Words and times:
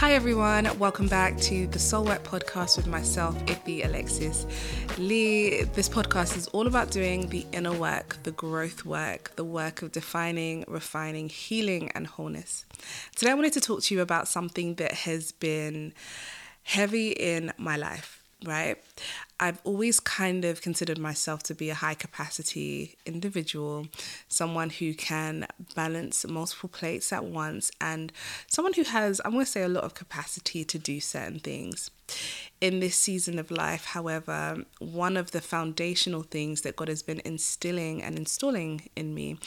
Hi, 0.00 0.14
everyone. 0.14 0.78
Welcome 0.78 1.08
back 1.08 1.36
to 1.40 1.66
the 1.66 1.78
Soul 1.78 2.06
Work 2.06 2.22
podcast 2.24 2.78
with 2.78 2.86
myself, 2.86 3.36
Ify 3.44 3.84
Alexis 3.84 4.46
Lee. 4.96 5.64
This 5.74 5.90
podcast 5.90 6.38
is 6.38 6.46
all 6.48 6.66
about 6.66 6.90
doing 6.90 7.28
the 7.28 7.44
inner 7.52 7.74
work, 7.74 8.16
the 8.22 8.30
growth 8.30 8.86
work, 8.86 9.32
the 9.36 9.44
work 9.44 9.82
of 9.82 9.92
defining, 9.92 10.64
refining, 10.66 11.28
healing, 11.28 11.90
and 11.94 12.06
wholeness. 12.06 12.64
Today, 13.14 13.32
I 13.32 13.34
wanted 13.34 13.52
to 13.52 13.60
talk 13.60 13.82
to 13.82 13.94
you 13.94 14.00
about 14.00 14.26
something 14.26 14.76
that 14.76 14.92
has 14.92 15.32
been 15.32 15.92
heavy 16.62 17.10
in 17.10 17.52
my 17.58 17.76
life 17.76 18.19
right? 18.44 18.76
I've 19.38 19.60
always 19.64 20.00
kind 20.00 20.44
of 20.44 20.60
considered 20.60 20.98
myself 20.98 21.42
to 21.44 21.54
be 21.54 21.70
a 21.70 21.74
high 21.74 21.94
capacity 21.94 22.96
individual, 23.06 23.86
someone 24.28 24.70
who 24.70 24.94
can 24.94 25.46
balance 25.74 26.26
multiple 26.26 26.68
plates 26.68 27.12
at 27.12 27.24
once, 27.24 27.70
and 27.80 28.12
someone 28.46 28.74
who 28.74 28.84
has, 28.84 29.20
I'm 29.24 29.32
going 29.32 29.44
to 29.44 29.50
say, 29.50 29.62
a 29.62 29.68
lot 29.68 29.84
of 29.84 29.94
capacity 29.94 30.64
to 30.64 30.78
do 30.78 31.00
certain 31.00 31.38
things. 31.38 31.90
In 32.60 32.80
this 32.80 32.96
season 32.96 33.38
of 33.38 33.50
life, 33.50 33.86
however, 33.86 34.64
one 34.78 35.16
of 35.16 35.30
the 35.30 35.40
foundational 35.40 36.22
things 36.22 36.62
that 36.62 36.76
God 36.76 36.88
has 36.88 37.02
been 37.02 37.22
instilling 37.24 38.02
and 38.02 38.18
installing 38.18 38.88
in 38.96 39.14
me 39.14 39.38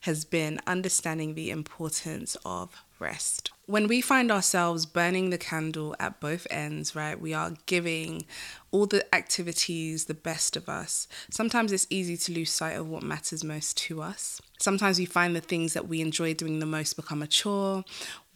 has 0.00 0.24
been 0.24 0.60
understanding 0.66 1.34
the 1.34 1.50
importance 1.50 2.36
of 2.44 2.76
rest. 3.00 3.50
When 3.70 3.86
we 3.86 4.00
find 4.00 4.32
ourselves 4.32 4.84
burning 4.84 5.30
the 5.30 5.38
candle 5.38 5.94
at 6.00 6.18
both 6.18 6.44
ends, 6.50 6.96
right, 6.96 7.20
we 7.20 7.32
are 7.32 7.54
giving 7.66 8.26
all 8.72 8.86
the 8.86 9.14
activities 9.14 10.06
the 10.06 10.12
best 10.14 10.56
of 10.56 10.68
us. 10.68 11.06
Sometimes 11.30 11.70
it's 11.70 11.86
easy 11.88 12.16
to 12.16 12.32
lose 12.32 12.50
sight 12.50 12.72
of 12.76 12.88
what 12.88 13.04
matters 13.04 13.44
most 13.44 13.76
to 13.76 14.02
us. 14.02 14.40
Sometimes 14.58 14.98
we 14.98 15.04
find 15.04 15.36
the 15.36 15.40
things 15.40 15.72
that 15.74 15.86
we 15.86 16.00
enjoy 16.00 16.34
doing 16.34 16.58
the 16.58 16.66
most 16.66 16.96
become 16.96 17.22
a 17.22 17.28
chore. 17.28 17.84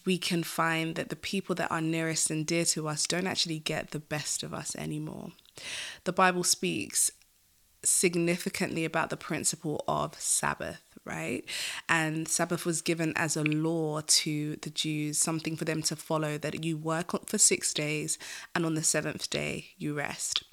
We 0.05 0.19
can 0.19 0.45
find 0.45 0.95
that 0.95 1.09
the 1.09 1.17
people 1.17 1.57
that 1.57 1.73
are 1.73 1.81
nearest 1.81 2.31
and 2.31 2.47
dear 2.47 2.65
to 2.67 2.87
us 2.87 3.05
don't 3.05 3.27
actually 3.27 3.59
get 3.59 3.91
the 3.91 3.99
best 3.99 4.45
of 4.45 4.55
us 4.55 4.77
anymore. 4.77 5.33
The 6.05 6.13
Bible 6.13 6.45
speaks 6.45 7.11
significantly 7.83 8.85
about 8.85 9.11
the 9.11 9.17
principle 9.17 9.85
of 9.89 10.15
Sabbath 10.15 10.84
right? 11.05 11.45
And 11.89 12.27
Sabbath 12.29 12.65
was 12.65 12.83
given 12.83 13.13
as 13.17 13.37
a 13.37 13.45
law 13.45 14.01
to 14.07 14.57
the 14.57 14.71
Jews, 14.71 15.19
something 15.19 15.57
for 15.57 15.65
them 15.65 15.83
to 15.83 15.97
follow 15.97 16.39
that 16.39 16.65
you 16.65 16.77
work 16.77 17.13
for 17.27 17.39
six 17.39 17.75
days 17.75 18.19
and 18.55 18.65
on 18.65 18.75
the 18.75 18.83
seventh 18.83 19.31
day 19.31 19.67
you 19.77 19.95
rest. 19.95 20.45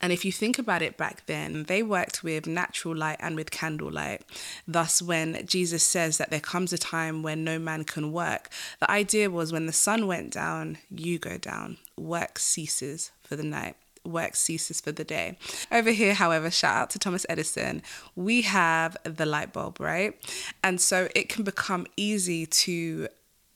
And 0.00 0.12
if 0.12 0.24
you 0.24 0.32
think 0.32 0.58
about 0.58 0.82
it 0.82 0.98
back 0.98 1.24
then, 1.26 1.64
they 1.64 1.82
worked 1.82 2.22
with 2.22 2.46
natural 2.46 2.94
light 2.94 3.16
and 3.18 3.34
with 3.34 3.50
candlelight. 3.50 4.22
Thus, 4.68 5.00
when 5.00 5.46
Jesus 5.46 5.84
says 5.84 6.18
that 6.18 6.30
there 6.30 6.40
comes 6.40 6.72
a 6.72 6.78
time 6.78 7.22
when 7.22 7.44
no 7.44 7.58
man 7.58 7.84
can 7.84 8.12
work, 8.12 8.50
the 8.78 8.90
idea 8.90 9.30
was 9.30 9.52
when 9.52 9.64
the 9.64 9.72
sun 9.72 10.06
went 10.06 10.32
down, 10.32 10.78
you 10.90 11.18
go 11.18 11.38
down. 11.38 11.78
Work 11.96 12.38
ceases 12.38 13.10
for 13.22 13.36
the 13.36 13.42
night 13.42 13.76
work 14.06 14.36
ceases 14.36 14.80
for 14.80 14.92
the 14.92 15.04
day. 15.04 15.38
Over 15.70 15.90
here, 15.90 16.14
however, 16.14 16.50
shout 16.50 16.76
out 16.76 16.90
to 16.90 16.98
Thomas 16.98 17.26
Edison, 17.28 17.82
we 18.14 18.42
have 18.42 18.96
the 19.04 19.26
light 19.26 19.52
bulb, 19.52 19.80
right? 19.80 20.14
And 20.62 20.80
so 20.80 21.08
it 21.14 21.28
can 21.28 21.44
become 21.44 21.86
easy 21.96 22.46
to 22.46 23.08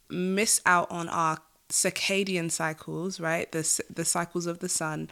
miss 0.09 0.61
out 0.67 0.91
on 0.91 1.09
our 1.09 1.39
circadian 1.71 2.51
cycles, 2.51 3.21
right? 3.21 3.51
The, 3.53 3.83
the 3.95 4.05
cycles 4.05 4.47
of 4.47 4.59
the 4.59 4.69
sun, 4.69 5.09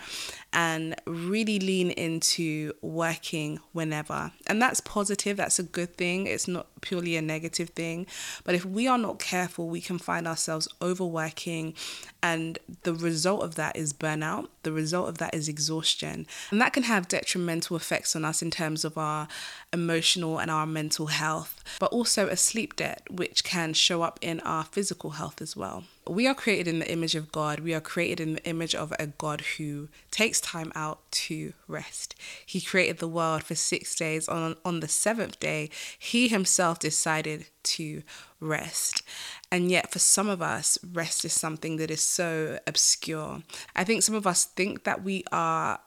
and 0.53 0.97
really 1.07 1.59
lean 1.61 1.91
into 1.91 2.73
working 2.83 3.61
whenever. 3.73 4.33
And 4.47 4.61
that's 4.61 4.81
positive, 4.81 5.37
that's 5.37 5.59
a 5.59 5.63
good 5.63 5.97
thing. 5.97 6.27
It's 6.27 6.49
not 6.49 6.78
purely 6.81 7.17
a 7.17 7.23
negative 7.23 7.71
thing. 7.71 8.07
But 8.45 8.55
if 8.55 8.65
we 8.65 8.87
are 8.87 8.99
not 8.99 9.19
careful, 9.19 9.69
we 9.69 9.81
can 9.81 9.99
find 9.99 10.27
ourselves 10.27 10.69
overworking, 10.81 11.75
and 12.23 12.59
the 12.83 12.95
result 12.95 13.43
of 13.43 13.55
that 13.55 13.77
is 13.77 13.93
burnout. 13.93 14.49
The 14.63 14.73
result 14.73 15.09
of 15.09 15.19
that 15.19 15.35
is 15.35 15.49
exhaustion. 15.49 16.27
And 16.51 16.61
that 16.61 16.73
can 16.73 16.83
have 16.85 17.09
detrimental 17.09 17.77
effects 17.77 18.17
on 18.17 18.25
us 18.25 18.43
in 18.43 18.51
terms 18.51 18.85
of 18.85 18.99
our 18.99 19.29
emotional 19.73 20.39
and 20.39 20.51
our 20.51 20.67
mental 20.67 21.07
health, 21.07 21.63
but 21.79 21.93
also 21.93 22.29
a 22.29 22.37
sleep 22.37 22.77
debt, 22.77 23.03
which 23.11 23.45
can 23.45 23.73
show 23.73 24.03
up 24.03 24.19
in 24.21 24.41
our 24.41 24.65
physical 24.65 25.11
health 25.11 25.41
as 25.41 25.57
well 25.57 25.85
we 26.09 26.27
are 26.27 26.35
created 26.35 26.69
in 26.69 26.79
the 26.79 26.91
image 26.91 27.15
of 27.15 27.31
God. 27.31 27.61
We 27.61 27.75
are 27.75 27.81
created 27.81 28.21
in 28.21 28.35
the 28.35 28.45
image 28.45 28.75
of 28.75 28.93
a 28.99 29.07
God 29.07 29.43
who 29.57 29.89
takes 30.11 30.41
time 30.41 30.73
out 30.75 31.01
to 31.11 31.53
rest. 31.67 32.15
He 32.45 32.61
created 32.61 32.99
the 32.99 33.09
world 33.09 33.45
for 33.45 33.55
six 33.55 33.95
days. 33.95 34.29
On, 34.29 34.57
on 34.65 34.81
the 34.81 34.89
seventh 34.89 35.39
day, 35.39 35.71
He 35.99 36.29
Himself 36.29 36.68
decided 36.75 37.47
to 37.63 38.03
rest. 38.41 39.03
And 39.51 39.71
yet, 39.71 39.93
for 39.93 39.99
some 39.99 40.29
of 40.29 40.43
us, 40.43 40.79
rest 40.93 41.25
is 41.25 41.33
something 41.33 41.77
that 41.77 41.91
is 41.91 42.03
so 42.03 42.59
obscure. 42.67 43.43
I 43.75 43.85
think 43.85 44.03
some 44.03 44.15
of 44.15 44.27
us 44.27 44.45
think 44.45 44.85
that 44.85 45.03
we 45.03 45.25
are 45.33 45.81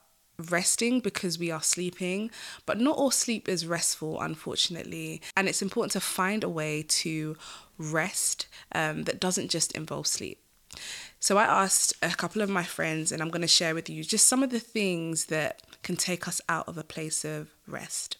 resting 0.49 0.99
because 0.99 1.37
we 1.37 1.51
are 1.51 1.61
sleeping, 1.61 2.31
but 2.65 2.79
not 2.79 2.97
all 2.97 3.11
sleep 3.11 3.47
is 3.47 3.67
restful, 3.67 4.19
unfortunately. 4.21 5.21
And 5.35 5.47
it's 5.47 5.61
important 5.61 5.91
to 5.93 5.99
find 5.99 6.43
a 6.43 6.49
way 6.49 6.83
to 6.87 7.37
rest 7.77 8.47
um, 8.73 9.03
that 9.03 9.19
doesn't 9.19 9.49
just 9.49 9.71
involve 9.73 10.07
sleep. 10.07 10.39
So 11.19 11.37
I 11.37 11.43
asked 11.43 11.93
a 12.01 12.09
couple 12.09 12.41
of 12.41 12.49
my 12.49 12.63
friends, 12.63 13.11
and 13.11 13.21
I'm 13.21 13.29
going 13.29 13.41
to 13.41 13.47
share 13.47 13.75
with 13.75 13.89
you 13.89 14.03
just 14.03 14.27
some 14.27 14.41
of 14.41 14.49
the 14.49 14.59
things 14.59 15.25
that 15.25 15.61
can 15.83 15.95
take 15.95 16.27
us 16.27 16.41
out 16.49 16.67
of 16.67 16.77
a 16.77 16.83
place 16.83 17.23
of 17.23 17.49
rest. 17.67 18.17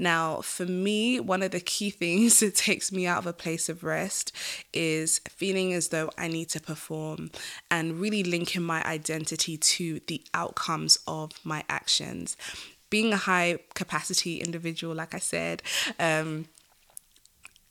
Now, 0.00 0.40
for 0.40 0.64
me, 0.64 1.20
one 1.20 1.42
of 1.42 1.50
the 1.50 1.60
key 1.60 1.90
things 2.02 2.40
that 2.40 2.56
takes 2.56 2.90
me 2.90 3.06
out 3.06 3.18
of 3.18 3.26
a 3.26 3.32
place 3.34 3.68
of 3.68 3.84
rest 3.84 4.32
is 4.72 5.20
feeling 5.28 5.74
as 5.74 5.88
though 5.88 6.10
I 6.16 6.26
need 6.26 6.48
to 6.50 6.60
perform 6.60 7.30
and 7.70 8.00
really 8.00 8.24
linking 8.24 8.62
my 8.62 8.82
identity 8.84 9.58
to 9.58 10.00
the 10.06 10.22
outcomes 10.32 10.98
of 11.06 11.32
my 11.44 11.64
actions. 11.68 12.36
Being 12.88 13.12
a 13.12 13.18
high 13.18 13.58
capacity 13.74 14.40
individual, 14.40 14.94
like 14.94 15.14
I 15.14 15.18
said, 15.18 15.62
um, 16.00 16.46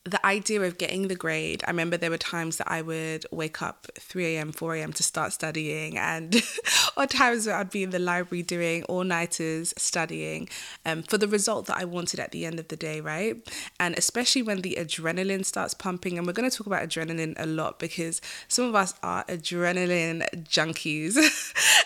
the 0.05 0.25
idea 0.25 0.61
of 0.61 0.77
getting 0.77 1.07
the 1.07 1.15
grade, 1.15 1.63
I 1.67 1.71
remember 1.71 1.97
there 1.97 2.09
were 2.09 2.17
times 2.17 2.57
that 2.57 2.71
I 2.71 2.81
would 2.81 3.25
wake 3.31 3.61
up 3.61 3.87
3 3.99 4.37
a.m., 4.37 4.51
4 4.51 4.75
a.m. 4.75 4.93
to 4.93 5.03
start 5.03 5.33
studying, 5.33 5.97
and 5.97 6.41
or 6.97 7.05
times 7.05 7.45
where 7.45 7.55
I'd 7.55 7.69
be 7.69 7.83
in 7.83 7.89
the 7.89 7.99
library 7.99 8.41
doing 8.41 8.83
all 8.85 9.03
nighters 9.03 9.73
studying 9.77 10.47
um, 10.85 11.03
for 11.03 11.17
the 11.17 11.27
result 11.27 11.65
that 11.67 11.77
I 11.77 11.85
wanted 11.85 12.19
at 12.19 12.31
the 12.31 12.45
end 12.45 12.59
of 12.59 12.69
the 12.69 12.77
day, 12.77 13.01
right? 13.01 13.35
And 13.79 13.97
especially 13.97 14.41
when 14.41 14.61
the 14.61 14.77
adrenaline 14.79 15.45
starts 15.45 15.73
pumping, 15.73 16.17
and 16.17 16.25
we're 16.25 16.33
going 16.33 16.49
to 16.49 16.55
talk 16.55 16.67
about 16.67 16.87
adrenaline 16.87 17.35
a 17.37 17.45
lot 17.45 17.77
because 17.77 18.21
some 18.47 18.65
of 18.65 18.75
us 18.75 18.93
are 19.03 19.25
adrenaline 19.25 20.45
junkies, 20.45 21.17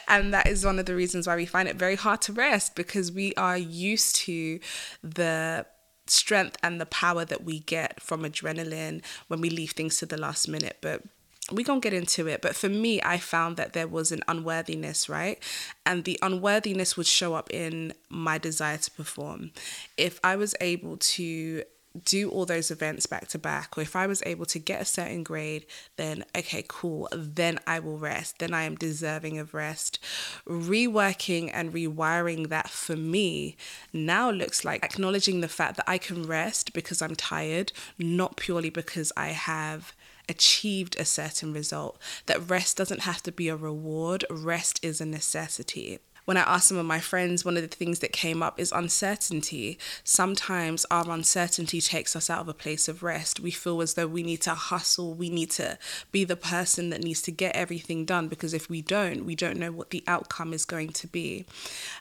and 0.07 0.33
that 0.33 0.47
is 0.47 0.63
one 0.63 0.77
of 0.77 0.85
the 0.85 0.95
reasons 0.95 1.25
why 1.25 1.35
we 1.35 1.47
find 1.47 1.67
it 1.67 1.77
very 1.77 1.95
hard 1.95 2.21
to 2.21 2.33
rest 2.33 2.75
because 2.75 3.11
we 3.11 3.33
are 3.35 3.57
used 3.57 4.15
to 4.15 4.59
the 5.01 5.65
strength 6.07 6.57
and 6.61 6.79
the 6.79 6.85
power 6.85 7.25
that 7.25 7.43
we 7.43 7.59
get 7.59 8.01
from 8.01 8.23
adrenaline 8.23 9.03
when 9.27 9.41
we 9.41 9.49
leave 9.49 9.71
things 9.71 9.97
to 9.99 10.05
the 10.05 10.17
last 10.17 10.47
minute. 10.47 10.77
But 10.81 11.03
we're 11.51 11.65
gonna 11.65 11.81
get 11.81 11.93
into 11.93 12.25
it 12.27 12.41
but 12.41 12.55
for 12.55 12.69
me 12.69 13.01
i 13.03 13.17
found 13.17 13.57
that 13.57 13.73
there 13.73 13.87
was 13.87 14.13
an 14.13 14.23
unworthiness 14.29 15.09
right 15.09 15.43
and 15.85 16.05
the 16.05 16.17
unworthiness 16.21 16.95
would 16.95 17.05
show 17.05 17.33
up 17.33 17.49
in 17.51 17.93
my 18.09 18.37
desire 18.37 18.77
to 18.77 18.89
perform 18.91 19.51
if 19.97 20.19
i 20.23 20.37
was 20.37 20.55
able 20.61 20.95
to 20.95 21.61
do 22.01 22.29
all 22.29 22.45
those 22.45 22.71
events 22.71 23.05
back 23.05 23.27
to 23.29 23.37
back, 23.37 23.77
or 23.77 23.81
if 23.81 23.95
I 23.95 24.07
was 24.07 24.23
able 24.25 24.45
to 24.47 24.59
get 24.59 24.81
a 24.81 24.85
certain 24.85 25.23
grade, 25.23 25.65
then 25.95 26.25
okay, 26.35 26.63
cool, 26.67 27.07
then 27.11 27.59
I 27.67 27.79
will 27.79 27.97
rest. 27.97 28.39
Then 28.39 28.53
I 28.53 28.63
am 28.63 28.75
deserving 28.75 29.37
of 29.37 29.53
rest. 29.53 29.99
Reworking 30.47 31.51
and 31.53 31.73
rewiring 31.73 32.49
that 32.49 32.69
for 32.69 32.95
me 32.95 33.55
now 33.91 34.31
looks 34.31 34.65
like 34.65 34.83
acknowledging 34.83 35.41
the 35.41 35.47
fact 35.47 35.77
that 35.77 35.89
I 35.89 35.97
can 35.97 36.23
rest 36.23 36.73
because 36.73 37.01
I'm 37.01 37.15
tired, 37.15 37.71
not 37.97 38.37
purely 38.37 38.69
because 38.69 39.11
I 39.15 39.27
have 39.27 39.93
achieved 40.27 40.95
a 40.97 41.05
certain 41.05 41.53
result. 41.53 41.99
That 42.25 42.49
rest 42.49 42.77
doesn't 42.77 43.01
have 43.01 43.21
to 43.23 43.31
be 43.31 43.49
a 43.49 43.55
reward, 43.55 44.25
rest 44.29 44.83
is 44.83 45.01
a 45.01 45.05
necessity 45.05 45.99
when 46.25 46.37
I 46.37 46.41
asked 46.41 46.69
some 46.69 46.77
of 46.77 46.85
my 46.85 46.99
friends, 46.99 47.43
one 47.43 47.57
of 47.57 47.63
the 47.63 47.75
things 47.75 47.99
that 47.99 48.13
came 48.13 48.41
up 48.41 48.59
is 48.59 48.71
uncertainty. 48.71 49.77
Sometimes 50.03 50.85
our 50.89 51.09
uncertainty 51.09 51.81
takes 51.81 52.15
us 52.15 52.29
out 52.29 52.41
of 52.41 52.47
a 52.47 52.53
place 52.53 52.87
of 52.87 53.03
rest. 53.03 53.39
We 53.39 53.51
feel 53.51 53.81
as 53.81 53.95
though 53.95 54.07
we 54.07 54.23
need 54.23 54.41
to 54.41 54.53
hustle, 54.53 55.13
we 55.13 55.29
need 55.29 55.51
to 55.51 55.77
be 56.11 56.23
the 56.23 56.35
person 56.35 56.89
that 56.91 57.03
needs 57.03 57.21
to 57.23 57.31
get 57.31 57.55
everything 57.55 58.05
done 58.05 58.27
because 58.27 58.53
if 58.53 58.69
we 58.69 58.81
don't, 58.81 59.25
we 59.25 59.35
don't 59.35 59.57
know 59.57 59.71
what 59.71 59.89
the 59.89 60.03
outcome 60.07 60.53
is 60.53 60.65
going 60.65 60.89
to 60.89 61.07
be. 61.07 61.45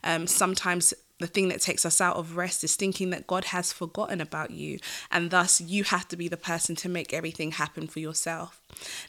Um, 0.05 0.27
sometimes 0.27 0.95
the 1.23 1.27
thing 1.29 1.49
that 1.49 1.61
takes 1.61 1.87
us 1.87 2.01
out 2.01 2.17
of 2.17 2.37
rest 2.37 2.63
is 2.65 2.77
thinking 2.77 3.11
that 3.11 3.27
God 3.27 3.47
has 3.47 3.73
forgotten 3.73 4.21
about 4.21 4.51
you, 4.51 4.79
and 5.11 5.31
thus 5.31 5.61
you 5.61 5.85
have 5.85 6.07
to 6.09 6.17
be 6.17 6.29
the 6.29 6.37
person 6.37 6.75
to 6.77 6.89
make 6.89 7.15
everything 7.15 7.53
happen 7.53 7.87
for 7.87 8.01
yourself. 8.01 8.61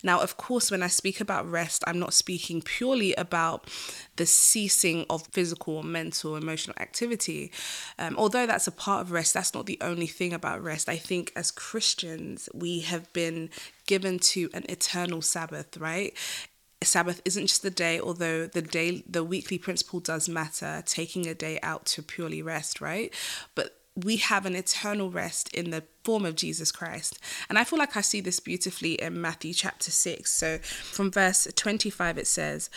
Now, 0.03 0.21
of 0.21 0.37
course, 0.37 0.69
when 0.69 0.83
I 0.83 0.87
speak 0.87 1.19
about 1.19 1.49
rest, 1.49 1.83
I'm 1.87 1.99
not 1.99 2.13
speaking 2.13 2.61
purely 2.61 3.13
about 3.15 3.69
the 4.15 4.25
ceasing 4.25 5.05
of 5.09 5.27
physical, 5.27 5.83
mental, 5.83 6.35
emotional 6.35 6.75
activity. 6.79 7.51
Um, 7.97 8.15
although 8.17 8.45
that's 8.45 8.67
a 8.67 8.71
part 8.71 9.01
of 9.01 9.11
rest, 9.11 9.33
that's 9.33 9.53
not 9.53 9.65
the 9.65 9.79
only 9.81 10.07
thing 10.07 10.33
about 10.33 10.63
rest. 10.63 10.87
I 10.89 10.97
think 10.97 11.31
as 11.35 11.49
Christians, 11.49 12.49
we 12.53 12.81
have 12.81 13.11
been 13.13 13.49
given 13.87 14.19
to 14.19 14.49
an 14.53 14.65
eternal 14.69 15.21
Sabbath, 15.21 15.77
right? 15.77 16.13
Sabbath 16.83 17.21
isn't 17.25 17.47
just 17.47 17.63
the 17.63 17.69
day, 17.69 17.99
although 17.99 18.47
the 18.47 18.61
day, 18.61 19.03
the 19.07 19.23
weekly 19.23 19.57
principle 19.57 19.99
does 19.99 20.29
matter, 20.29 20.83
taking 20.85 21.27
a 21.27 21.33
day 21.33 21.59
out 21.61 21.85
to 21.87 22.03
purely 22.03 22.41
rest, 22.41 22.81
right? 22.81 23.13
But 23.55 23.77
we 23.95 24.17
have 24.17 24.45
an 24.45 24.55
eternal 24.55 25.11
rest 25.11 25.53
in 25.53 25.69
the 25.69 25.83
form 26.03 26.25
of 26.25 26.35
Jesus 26.35 26.71
Christ. 26.71 27.19
And 27.47 27.59
I 27.59 27.63
feel 27.63 27.77
like 27.77 27.95
I 27.95 28.01
see 28.01 28.21
this 28.21 28.39
beautifully 28.39 28.93
in 28.93 29.21
Matthew 29.21 29.53
chapter 29.53 29.91
6. 29.91 30.31
So 30.31 30.57
from 30.57 31.11
verse 31.11 31.47
25, 31.55 32.17
it 32.17 32.27
says, 32.27 32.69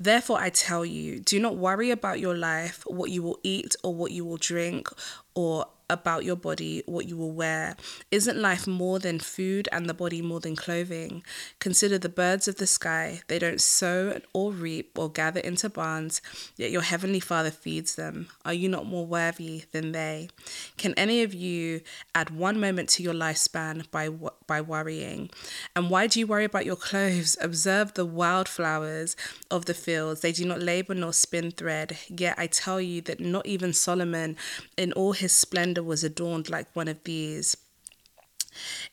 Therefore 0.00 0.40
I 0.40 0.48
tell 0.48 0.84
you, 0.84 1.20
do 1.20 1.38
not 1.38 1.56
worry 1.56 1.90
about 1.90 2.20
your 2.20 2.36
life, 2.36 2.84
what 2.86 3.10
you 3.10 3.22
will 3.22 3.38
eat 3.42 3.76
or 3.84 3.94
what 3.94 4.12
you 4.12 4.24
will 4.24 4.38
drink, 4.38 4.88
or 5.34 5.66
about 5.92 6.24
your 6.24 6.36
body, 6.36 6.82
what 6.86 7.08
you 7.08 7.16
will 7.16 7.32
wear. 7.32 7.76
Isn't 8.10 8.36
life 8.38 8.66
more 8.66 8.98
than 8.98 9.18
food 9.18 9.68
and 9.70 9.88
the 9.88 9.94
body 9.94 10.22
more 10.22 10.40
than 10.40 10.56
clothing? 10.56 11.22
Consider 11.58 11.98
the 11.98 12.08
birds 12.08 12.48
of 12.48 12.56
the 12.56 12.66
sky. 12.66 13.22
They 13.28 13.38
don't 13.38 13.60
sow 13.60 14.20
or 14.32 14.52
reap 14.52 14.98
or 14.98 15.10
gather 15.10 15.40
into 15.40 15.68
barns, 15.68 16.22
yet 16.56 16.70
your 16.70 16.82
heavenly 16.82 17.20
Father 17.20 17.50
feeds 17.50 17.94
them. 17.94 18.28
Are 18.44 18.54
you 18.54 18.68
not 18.68 18.86
more 18.86 19.06
worthy 19.06 19.64
than 19.72 19.92
they? 19.92 20.28
Can 20.76 20.94
any 20.94 21.22
of 21.22 21.34
you 21.34 21.82
add 22.14 22.30
one 22.30 22.58
moment 22.58 22.88
to 22.90 23.02
your 23.02 23.14
lifespan 23.14 23.90
by, 23.90 24.08
by 24.52 24.60
worrying? 24.60 25.30
And 25.74 25.88
why 25.88 26.06
do 26.06 26.20
you 26.20 26.26
worry 26.26 26.44
about 26.44 26.66
your 26.66 26.76
clothes? 26.76 27.38
Observe 27.40 27.94
the 27.94 28.04
wildflowers 28.04 29.16
of 29.50 29.64
the 29.64 29.72
fields. 29.72 30.20
They 30.20 30.32
do 30.32 30.44
not 30.44 30.60
labor 30.60 30.94
nor 30.94 31.14
spin 31.14 31.52
thread. 31.52 31.96
Yet 32.08 32.34
I 32.36 32.48
tell 32.48 32.78
you 32.78 33.00
that 33.02 33.18
not 33.18 33.46
even 33.46 33.72
Solomon, 33.72 34.36
in 34.76 34.92
all 34.92 35.12
his 35.12 35.32
splendor, 35.32 35.82
was 35.82 36.04
adorned 36.04 36.50
like 36.50 36.68
one 36.74 36.88
of 36.88 37.02
these. 37.04 37.56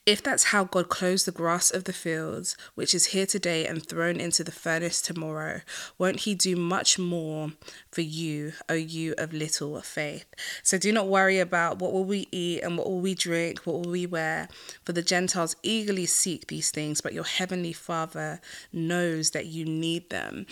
If 0.05 0.23
that's 0.23 0.45
how 0.45 0.63
God 0.63 0.89
clothes 0.89 1.25
the 1.25 1.31
grass 1.31 1.71
of 1.71 1.83
the 1.83 1.93
fields, 1.93 2.55
which 2.75 2.93
is 2.93 3.07
here 3.07 3.25
today 3.25 3.65
and 3.65 3.85
thrown 3.85 4.19
into 4.19 4.43
the 4.43 4.51
furnace 4.51 5.01
tomorrow, 5.01 5.61
won't 5.97 6.21
He 6.21 6.35
do 6.35 6.55
much 6.55 6.97
more 6.99 7.51
for 7.91 8.01
you, 8.01 8.53
O 8.67 8.73
you 8.73 9.13
of 9.17 9.33
little 9.33 9.79
faith? 9.81 10.25
So 10.63 10.77
do 10.77 10.91
not 10.91 11.07
worry 11.07 11.39
about 11.39 11.79
what 11.79 11.93
will 11.93 12.05
we 12.05 12.27
eat 12.31 12.61
and 12.61 12.77
what 12.77 12.87
will 12.87 13.01
we 13.01 13.15
drink, 13.15 13.59
what 13.65 13.75
will 13.75 13.91
we 13.91 14.05
wear, 14.05 14.47
for 14.83 14.93
the 14.93 15.01
Gentiles 15.01 15.55
eagerly 15.63 16.05
seek 16.05 16.47
these 16.47 16.71
things, 16.71 17.01
but 17.01 17.13
your 17.13 17.23
heavenly 17.23 17.73
Father 17.73 18.41
knows 18.71 19.31
that 19.31 19.45
you 19.45 19.65
need 19.65 20.09
them. 20.09 20.45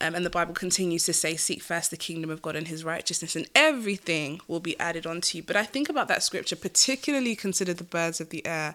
Um, 0.00 0.14
and 0.14 0.26
the 0.26 0.30
Bible 0.30 0.52
continues 0.52 1.04
to 1.06 1.12
say, 1.12 1.36
Seek 1.36 1.62
first 1.62 1.90
the 1.90 1.96
kingdom 1.96 2.30
of 2.30 2.42
God 2.42 2.54
and 2.54 2.68
his 2.68 2.84
righteousness, 2.84 3.34
and 3.34 3.48
everything 3.54 4.40
will 4.46 4.60
be 4.60 4.78
added 4.78 5.06
onto 5.06 5.38
you. 5.38 5.42
But 5.42 5.56
I 5.56 5.64
think 5.64 5.88
about 5.88 6.08
that 6.08 6.22
scripture, 6.22 6.56
particularly 6.56 7.34
consider 7.34 7.72
the 7.72 7.84
birds 7.84 8.20
of 8.20 8.28
the 8.28 8.46
air. 8.46 8.74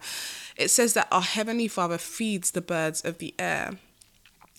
It 0.57 0.69
says 0.69 0.93
that 0.93 1.07
our 1.11 1.21
Heavenly 1.21 1.67
Father 1.67 1.99
feeds 1.99 2.51
the 2.51 2.61
birds 2.61 3.05
of 3.05 3.19
the 3.19 3.35
air. 3.37 3.77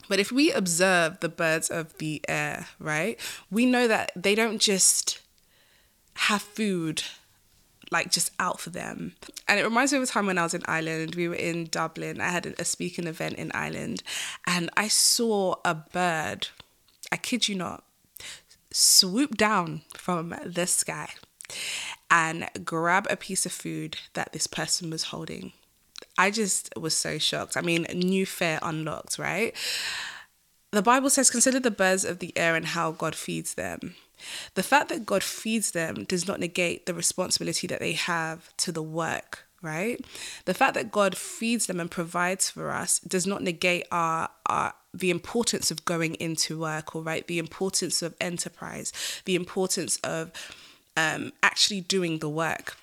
But 0.08 0.20
if 0.20 0.30
we 0.30 0.52
observe 0.52 1.20
the 1.20 1.28
birds 1.28 1.68
of 1.68 1.96
the 1.98 2.20
air, 2.28 2.66
right, 2.78 3.18
we 3.50 3.66
know 3.66 3.88
that 3.88 4.12
they 4.14 4.34
don't 4.34 4.60
just 4.60 5.20
have 6.14 6.42
food 6.42 7.02
like 7.92 8.10
just 8.10 8.32
out 8.40 8.58
for 8.58 8.70
them. 8.70 9.14
And 9.46 9.60
it 9.60 9.64
reminds 9.64 9.92
me 9.92 9.98
of 9.98 10.04
a 10.04 10.06
time 10.06 10.26
when 10.26 10.38
I 10.38 10.42
was 10.42 10.54
in 10.54 10.62
Ireland. 10.66 11.14
We 11.14 11.28
were 11.28 11.34
in 11.34 11.66
Dublin. 11.66 12.20
I 12.20 12.30
had 12.30 12.46
a 12.58 12.64
speaking 12.64 13.06
event 13.06 13.34
in 13.34 13.52
Ireland 13.54 14.02
and 14.46 14.70
I 14.76 14.88
saw 14.88 15.56
a 15.64 15.74
bird, 15.74 16.48
I 17.12 17.16
kid 17.16 17.48
you 17.48 17.54
not, 17.54 17.84
swoop 18.72 19.36
down 19.36 19.82
from 19.94 20.34
the 20.44 20.66
sky 20.66 21.10
and 22.10 22.48
grab 22.64 23.06
a 23.10 23.16
piece 23.16 23.46
of 23.46 23.52
food 23.52 23.98
that 24.14 24.32
this 24.32 24.46
person 24.46 24.90
was 24.90 25.04
holding. 25.04 25.52
I 26.18 26.30
just 26.30 26.70
was 26.76 26.96
so 26.96 27.18
shocked. 27.18 27.56
I 27.56 27.60
mean, 27.60 27.86
new 27.94 28.26
fear 28.26 28.58
unlocked, 28.62 29.18
right? 29.18 29.54
The 30.72 30.82
Bible 30.82 31.10
says, 31.10 31.30
Consider 31.30 31.60
the 31.60 31.70
birds 31.70 32.04
of 32.04 32.18
the 32.18 32.36
air 32.36 32.56
and 32.56 32.66
how 32.66 32.92
God 32.92 33.14
feeds 33.14 33.54
them. 33.54 33.94
The 34.54 34.62
fact 34.62 34.88
that 34.88 35.06
God 35.06 35.22
feeds 35.22 35.72
them 35.72 36.04
does 36.04 36.26
not 36.26 36.40
negate 36.40 36.86
the 36.86 36.94
responsibility 36.94 37.66
that 37.66 37.80
they 37.80 37.92
have 37.92 38.54
to 38.58 38.72
the 38.72 38.82
work, 38.82 39.46
right? 39.62 40.04
The 40.44 40.54
fact 40.54 40.74
that 40.74 40.90
God 40.90 41.16
feeds 41.16 41.66
them 41.66 41.80
and 41.80 41.90
provides 41.90 42.50
for 42.50 42.70
us 42.70 42.98
does 43.00 43.26
not 43.26 43.42
negate 43.42 43.86
our, 43.90 44.28
our 44.46 44.74
the 44.94 45.10
importance 45.10 45.70
of 45.70 45.84
going 45.84 46.14
into 46.16 46.60
work, 46.60 46.94
or 46.94 47.02
right, 47.02 47.26
the 47.26 47.38
importance 47.38 48.02
of 48.02 48.14
enterprise, 48.20 48.92
the 49.24 49.34
importance 49.34 49.96
of 49.98 50.30
um, 50.96 51.32
actually 51.42 51.80
doing 51.80 52.18
the 52.18 52.28
work 52.28 52.76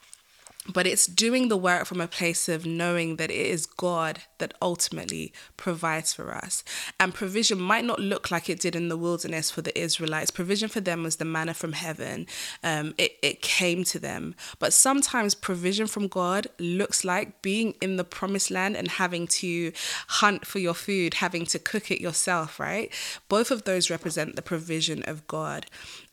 but 0.73 0.87
it's 0.87 1.05
doing 1.05 1.47
the 1.47 1.57
work 1.57 1.85
from 1.85 2.01
a 2.01 2.07
place 2.07 2.47
of 2.47 2.65
knowing 2.65 3.15
that 3.17 3.31
it 3.31 3.45
is 3.45 3.65
God 3.65 4.21
that 4.37 4.53
ultimately 4.61 5.33
provides 5.57 6.13
for 6.13 6.33
us. 6.33 6.63
And 6.99 7.13
provision 7.13 7.59
might 7.59 7.85
not 7.85 7.99
look 7.99 8.31
like 8.31 8.49
it 8.49 8.59
did 8.59 8.75
in 8.75 8.89
the 8.89 8.97
wilderness 8.97 9.51
for 9.51 9.61
the 9.61 9.77
Israelites. 9.77 10.31
Provision 10.31 10.69
for 10.69 10.79
them 10.79 11.03
was 11.03 11.17
the 11.17 11.25
manna 11.25 11.53
from 11.53 11.73
heaven, 11.73 12.27
um, 12.63 12.93
it, 12.97 13.17
it 13.21 13.41
came 13.41 13.83
to 13.85 13.99
them. 13.99 14.35
But 14.59 14.73
sometimes 14.73 15.35
provision 15.35 15.87
from 15.87 16.07
God 16.07 16.47
looks 16.59 17.03
like 17.03 17.41
being 17.41 17.75
in 17.81 17.97
the 17.97 18.03
promised 18.03 18.51
land 18.51 18.75
and 18.75 18.87
having 18.87 19.27
to 19.27 19.71
hunt 20.07 20.45
for 20.45 20.59
your 20.59 20.73
food, 20.73 21.15
having 21.15 21.45
to 21.47 21.59
cook 21.59 21.91
it 21.91 22.01
yourself, 22.01 22.59
right? 22.59 22.93
Both 23.27 23.51
of 23.51 23.63
those 23.63 23.89
represent 23.89 24.35
the 24.35 24.41
provision 24.41 25.03
of 25.03 25.27
God. 25.27 25.65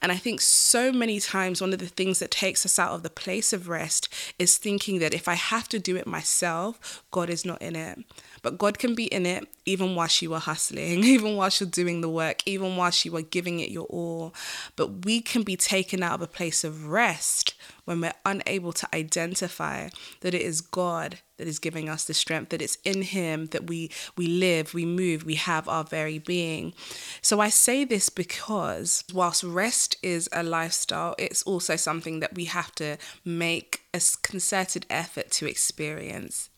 And 0.03 0.13
I 0.13 0.17
think 0.17 0.41
so 0.41 0.93
many 0.93 1.21
times 1.21 1.61
one 1.61 1.73
of 1.73 1.79
the 1.79 1.87
things 1.87 2.19
that 2.19 2.31
takes 2.31 2.65
us 2.67 2.79
out 2.79 2.93
of 2.93 3.03
the 3.03 3.11
place 3.11 3.53
of 3.53 3.69
rest 3.69 4.09
is 4.39 4.59
thinking 4.59 4.99
that 4.99 5.15
if 5.15 5.27
I 5.27 5.35
have 5.35 5.69
to 5.71 5.79
do 5.79 5.97
it 5.97 6.07
myself, 6.07 7.03
God 7.11 7.31
is 7.31 7.45
not 7.45 7.63
in 7.63 7.75
it. 7.77 7.99
But 8.47 8.59
God 8.59 8.79
can 8.79 8.95
be 8.95 9.07
in 9.07 9.27
it 9.27 9.49
even 9.65 9.97
whilst 9.97 10.23
you 10.23 10.33
are 10.33 10.39
hustling, 10.39 11.03
even 11.05 11.35
whilst 11.35 11.61
you're 11.61 11.69
doing 11.69 12.01
the 12.01 12.09
work, 12.09 12.45
even 12.47 12.77
whilst 12.77 13.05
you 13.05 13.17
are 13.17 13.23
giving 13.23 13.59
it 13.59 13.73
your 13.73 13.87
all. 13.87 14.33
But 14.77 15.05
we 15.05 15.21
can 15.21 15.43
be 15.43 15.57
taken 15.57 16.01
out 16.01 16.15
of 16.15 16.23
a 16.23 16.29
place 16.29 16.63
of 16.63 16.87
rest 16.87 17.55
when 17.87 18.01
we're 18.01 18.13
unable 18.25 18.73
to 18.73 18.89
identify 18.95 19.89
that 20.21 20.33
it 20.33 20.43
is 20.43 20.61
God 20.61 21.19
that 21.39 21.49
is 21.49 21.59
giving 21.59 21.89
us 21.89 22.05
the 22.05 22.15
strength, 22.15 22.51
that 22.51 22.63
it's 22.63 22.79
in 22.85 23.03
Him 23.03 23.47
that 23.47 23.67
we, 23.67 23.91
we 24.17 24.29
live, 24.29 24.75
we 24.75 24.87
move, 24.87 25.25
we 25.25 25.35
have 25.35 25.69
our 25.69 25.83
very 25.83 26.21
being. 26.21 26.73
So 27.21 27.41
I 27.41 27.49
say 27.49 27.85
this 27.85 28.09
because 28.09 29.03
whilst 29.13 29.43
rest 29.43 29.97
is 30.05 30.29
a 30.33 30.45
lifestyle, 30.45 31.17
it's 31.19 31.43
also 31.43 31.75
something 31.75 32.21
that 32.21 32.37
we 32.37 32.45
have 32.45 32.73
to 32.77 32.97
make 33.25 33.83
a 33.93 34.01
concerted 34.23 34.87
effort 34.89 35.33
to 35.33 35.47
experience. 35.47 36.49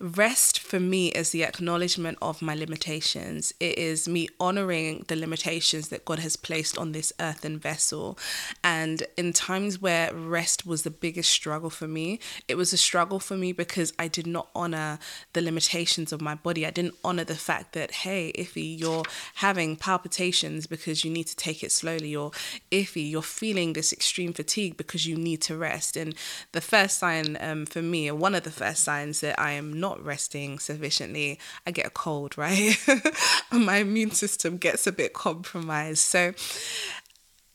Rest 0.00 0.58
for 0.58 0.80
me 0.80 1.08
is 1.08 1.30
the 1.30 1.44
acknowledgement 1.44 2.18
of 2.20 2.42
my 2.42 2.54
limitations. 2.54 3.52
It 3.60 3.78
is 3.78 4.08
me 4.08 4.28
honoring 4.40 5.04
the 5.08 5.16
limitations 5.16 5.88
that 5.88 6.04
God 6.04 6.18
has 6.18 6.36
placed 6.36 6.76
on 6.78 6.92
this 6.92 7.12
earthen 7.20 7.58
vessel. 7.58 8.18
And 8.62 9.04
in 9.16 9.32
times 9.32 9.80
where 9.80 10.12
rest 10.12 10.66
was 10.66 10.82
the 10.82 10.90
biggest 10.90 11.30
struggle 11.30 11.70
for 11.70 11.86
me, 11.86 12.18
it 12.48 12.56
was 12.56 12.72
a 12.72 12.76
struggle 12.76 13.20
for 13.20 13.36
me 13.36 13.52
because 13.52 13.92
I 13.98 14.08
did 14.08 14.26
not 14.26 14.48
honor 14.54 14.98
the 15.32 15.40
limitations 15.40 16.12
of 16.12 16.20
my 16.20 16.34
body. 16.34 16.66
I 16.66 16.70
didn't 16.70 16.94
honor 17.04 17.24
the 17.24 17.34
fact 17.36 17.72
that, 17.74 17.90
hey, 17.90 18.32
Ify, 18.36 18.78
you're 18.78 19.04
having 19.36 19.76
palpitations 19.76 20.66
because 20.66 21.04
you 21.04 21.10
need 21.10 21.28
to 21.28 21.36
take 21.36 21.62
it 21.62 21.72
slowly, 21.72 22.14
or 22.14 22.32
Ify, 22.70 23.10
you're 23.10 23.22
feeling 23.22 23.72
this 23.72 23.92
extreme 23.92 24.32
fatigue 24.32 24.76
because 24.76 25.06
you 25.06 25.16
need 25.16 25.40
to 25.42 25.56
rest. 25.56 25.96
And 25.96 26.14
the 26.52 26.60
first 26.60 26.98
sign 26.98 27.36
um, 27.40 27.66
for 27.66 27.82
me, 27.82 28.10
or 28.10 28.14
one 28.14 28.34
of 28.34 28.42
the 28.42 28.50
first 28.50 28.82
signs 28.82 29.20
that 29.20 29.33
I 29.38 29.52
am 29.52 29.78
not 29.78 30.04
resting 30.04 30.58
sufficiently, 30.58 31.38
I 31.66 31.70
get 31.70 31.86
a 31.86 31.90
cold, 31.90 32.36
right? 32.38 32.76
my 33.52 33.78
immune 33.78 34.12
system 34.12 34.56
gets 34.56 34.86
a 34.86 34.92
bit 34.92 35.12
compromised. 35.12 35.98
So, 35.98 36.34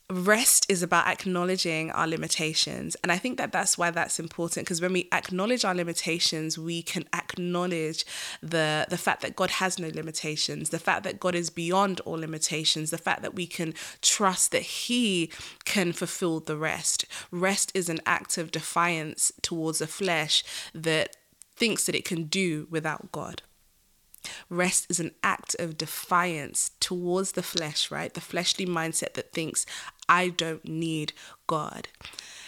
rest 0.09 0.65
is 0.69 0.81
about 0.81 1.05
acknowledging 1.05 1.91
our 1.91 2.07
limitations 2.07 2.95
and 3.03 3.11
i 3.11 3.17
think 3.17 3.37
that 3.37 3.51
that's 3.51 3.77
why 3.77 3.91
that's 3.91 4.19
important 4.19 4.65
because 4.65 4.81
when 4.81 4.91
we 4.91 5.07
acknowledge 5.11 5.63
our 5.63 5.75
limitations 5.75 6.57
we 6.57 6.81
can 6.81 7.05
acknowledge 7.13 8.03
the 8.41 8.87
the 8.89 8.97
fact 8.97 9.21
that 9.21 9.35
god 9.35 9.51
has 9.51 9.77
no 9.77 9.87
limitations 9.89 10.71
the 10.71 10.79
fact 10.79 11.03
that 11.03 11.19
god 11.19 11.35
is 11.35 11.51
beyond 11.51 11.99
all 12.01 12.17
limitations 12.17 12.89
the 12.89 12.97
fact 12.97 13.21
that 13.21 13.35
we 13.35 13.45
can 13.45 13.71
trust 14.01 14.51
that 14.51 14.63
he 14.63 15.31
can 15.63 15.93
fulfill 15.93 16.39
the 16.39 16.57
rest 16.57 17.05
rest 17.29 17.71
is 17.75 17.87
an 17.87 17.99
act 18.07 18.35
of 18.39 18.49
defiance 18.49 19.31
towards 19.43 19.77
the 19.77 19.87
flesh 19.87 20.43
that 20.73 21.15
thinks 21.59 21.85
that 21.85 21.95
it 21.95 22.05
can 22.05 22.23
do 22.23 22.67
without 22.71 23.11
God. 23.11 23.43
Rest 24.49 24.87
is 24.89 24.99
an 24.99 25.11
act 25.23 25.55
of 25.59 25.77
defiance 25.77 26.71
towards 26.79 27.33
the 27.33 27.43
flesh, 27.43 27.91
right? 27.91 28.13
The 28.13 28.21
fleshly 28.21 28.65
mindset 28.65 29.13
that 29.13 29.31
thinks, 29.31 29.65
I 30.07 30.29
don't 30.29 30.67
need 30.67 31.13
God. 31.47 31.87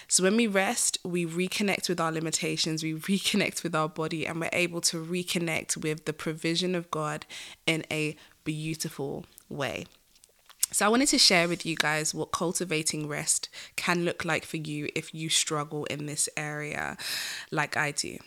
So 0.07 0.23
when 0.23 0.35
we 0.35 0.47
rest, 0.47 0.97
we 1.05 1.25
reconnect 1.25 1.87
with 1.87 1.99
our 1.99 2.11
limitations, 2.11 2.83
we 2.83 2.93
reconnect 2.93 3.63
with 3.63 3.73
our 3.73 3.87
body, 3.87 4.25
and 4.25 4.39
we're 4.39 4.49
able 4.51 4.81
to 4.81 5.03
reconnect 5.03 5.77
with 5.77 6.05
the 6.05 6.13
provision 6.13 6.75
of 6.75 6.91
God 6.91 7.25
in 7.65 7.85
a 7.89 8.17
beautiful 8.43 9.25
way. 9.47 9.85
So, 10.73 10.85
I 10.85 10.89
wanted 10.89 11.09
to 11.09 11.17
share 11.17 11.49
with 11.49 11.65
you 11.65 11.75
guys 11.75 12.13
what 12.13 12.31
cultivating 12.31 13.05
rest 13.05 13.49
can 13.75 14.05
look 14.05 14.23
like 14.23 14.45
for 14.45 14.55
you 14.55 14.87
if 14.95 15.13
you 15.13 15.27
struggle 15.27 15.83
in 15.85 16.05
this 16.05 16.29
area, 16.37 16.95
like 17.51 17.75
I 17.75 17.91
do. 17.91 18.17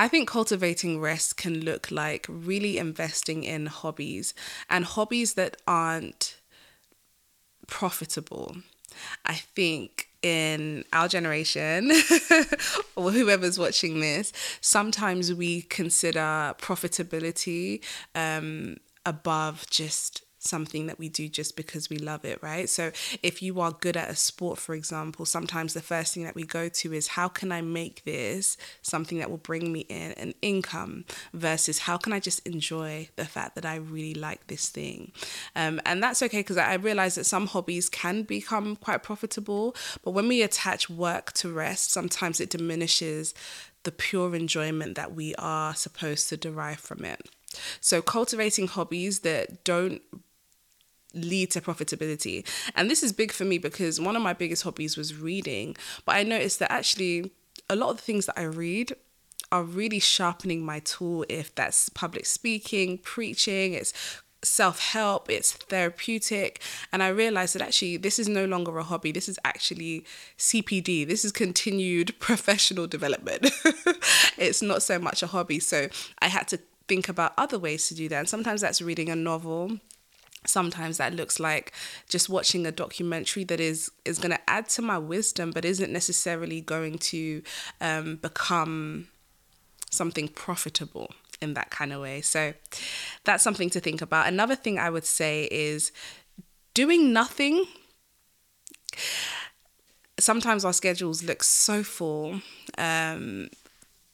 I 0.00 0.08
think 0.08 0.30
cultivating 0.30 0.98
rest 0.98 1.36
can 1.36 1.60
look 1.60 1.90
like 1.90 2.24
really 2.26 2.78
investing 2.78 3.44
in 3.44 3.66
hobbies 3.66 4.32
and 4.70 4.82
hobbies 4.86 5.34
that 5.34 5.58
aren't 5.66 6.38
profitable. 7.66 8.56
I 9.26 9.34
think 9.34 10.08
in 10.22 10.86
our 10.94 11.06
generation 11.06 11.92
or 12.96 13.10
whoever's 13.10 13.58
watching 13.58 14.00
this, 14.00 14.32
sometimes 14.62 15.34
we 15.34 15.60
consider 15.60 16.54
profitability 16.58 17.84
um, 18.14 18.78
above 19.04 19.66
just 19.68 20.22
something 20.40 20.86
that 20.86 20.98
we 20.98 21.08
do 21.08 21.28
just 21.28 21.54
because 21.54 21.90
we 21.90 21.98
love 21.98 22.24
it, 22.24 22.42
right? 22.42 22.68
So 22.68 22.90
if 23.22 23.42
you 23.42 23.60
are 23.60 23.72
good 23.72 23.96
at 23.96 24.08
a 24.08 24.16
sport, 24.16 24.58
for 24.58 24.74
example, 24.74 25.26
sometimes 25.26 25.74
the 25.74 25.82
first 25.82 26.14
thing 26.14 26.24
that 26.24 26.34
we 26.34 26.44
go 26.44 26.68
to 26.68 26.92
is 26.92 27.08
how 27.08 27.28
can 27.28 27.52
I 27.52 27.60
make 27.60 28.04
this 28.04 28.56
something 28.82 29.18
that 29.18 29.30
will 29.30 29.36
bring 29.36 29.72
me 29.72 29.80
in 29.80 30.12
an 30.12 30.34
income 30.40 31.04
versus 31.34 31.80
how 31.80 31.98
can 31.98 32.12
I 32.12 32.20
just 32.20 32.44
enjoy 32.46 33.10
the 33.16 33.26
fact 33.26 33.54
that 33.54 33.66
I 33.66 33.76
really 33.76 34.14
like 34.14 34.46
this 34.46 34.68
thing? 34.70 35.12
Um, 35.54 35.80
and 35.84 36.02
that's 36.02 36.22
okay 36.22 36.40
because 36.40 36.56
I 36.56 36.74
realize 36.74 37.14
that 37.16 37.24
some 37.24 37.46
hobbies 37.46 37.88
can 37.88 38.22
become 38.22 38.76
quite 38.76 39.02
profitable, 39.02 39.76
but 40.02 40.12
when 40.12 40.26
we 40.26 40.42
attach 40.42 40.88
work 40.88 41.32
to 41.34 41.52
rest, 41.52 41.90
sometimes 41.90 42.40
it 42.40 42.50
diminishes 42.50 43.34
the 43.82 43.92
pure 43.92 44.34
enjoyment 44.34 44.94
that 44.94 45.14
we 45.14 45.34
are 45.36 45.74
supposed 45.74 46.28
to 46.28 46.36
derive 46.36 46.80
from 46.80 47.04
it. 47.04 47.28
So, 47.80 48.02
cultivating 48.02 48.68
hobbies 48.68 49.20
that 49.20 49.64
don't 49.64 50.02
lead 51.14 51.50
to 51.52 51.60
profitability. 51.60 52.46
And 52.74 52.90
this 52.90 53.02
is 53.02 53.12
big 53.12 53.32
for 53.32 53.44
me 53.44 53.58
because 53.58 54.00
one 54.00 54.16
of 54.16 54.22
my 54.22 54.32
biggest 54.32 54.62
hobbies 54.62 54.96
was 54.96 55.14
reading. 55.14 55.76
But 56.04 56.16
I 56.16 56.22
noticed 56.22 56.58
that 56.60 56.70
actually 56.70 57.30
a 57.68 57.76
lot 57.76 57.90
of 57.90 57.96
the 57.96 58.02
things 58.02 58.26
that 58.26 58.38
I 58.38 58.42
read 58.42 58.92
are 59.52 59.62
really 59.62 59.98
sharpening 59.98 60.64
my 60.64 60.80
tool 60.80 61.24
if 61.28 61.54
that's 61.54 61.88
public 61.88 62.26
speaking, 62.26 62.98
preaching, 62.98 63.74
it's 63.74 63.92
self 64.42 64.80
help, 64.80 65.28
it's 65.28 65.52
therapeutic. 65.52 66.62
And 66.92 67.02
I 67.02 67.08
realized 67.08 67.54
that 67.54 67.62
actually 67.62 67.96
this 67.96 68.18
is 68.18 68.28
no 68.28 68.44
longer 68.44 68.78
a 68.78 68.84
hobby. 68.84 69.12
This 69.12 69.28
is 69.28 69.38
actually 69.44 70.04
CPD. 70.38 71.06
This 71.06 71.24
is 71.24 71.32
continued 71.32 72.14
professional 72.20 72.86
development. 72.86 73.50
it's 74.38 74.62
not 74.62 74.82
so 74.82 74.98
much 74.98 75.22
a 75.22 75.26
hobby. 75.26 75.60
So 75.60 75.88
I 76.20 76.28
had 76.28 76.48
to 76.48 76.60
think 76.88 77.08
about 77.08 77.34
other 77.36 77.58
ways 77.58 77.88
to 77.88 77.94
do 77.94 78.08
that. 78.08 78.18
And 78.18 78.28
sometimes 78.28 78.60
that's 78.60 78.82
reading 78.82 79.10
a 79.10 79.16
novel 79.16 79.78
sometimes 80.46 80.96
that 80.96 81.14
looks 81.14 81.38
like 81.38 81.72
just 82.08 82.28
watching 82.28 82.66
a 82.66 82.72
documentary 82.72 83.44
that 83.44 83.60
is 83.60 83.90
is 84.04 84.18
going 84.18 84.30
to 84.30 84.50
add 84.50 84.68
to 84.70 84.82
my 84.82 84.98
wisdom 84.98 85.50
but 85.50 85.64
isn't 85.64 85.92
necessarily 85.92 86.60
going 86.60 86.98
to 86.98 87.42
um, 87.80 88.16
become 88.16 89.08
something 89.90 90.28
profitable 90.28 91.10
in 91.40 91.54
that 91.54 91.70
kind 91.70 91.92
of 91.92 92.00
way. 92.00 92.20
So 92.20 92.54
that's 93.24 93.42
something 93.42 93.70
to 93.70 93.80
think 93.80 94.02
about. 94.02 94.28
Another 94.28 94.56
thing 94.56 94.78
i 94.78 94.90
would 94.90 95.04
say 95.04 95.48
is 95.50 95.92
doing 96.74 97.12
nothing. 97.12 97.64
Sometimes 100.18 100.64
our 100.64 100.72
schedules 100.72 101.22
look 101.22 101.42
so 101.42 101.82
full 101.82 102.40
um, 102.78 103.48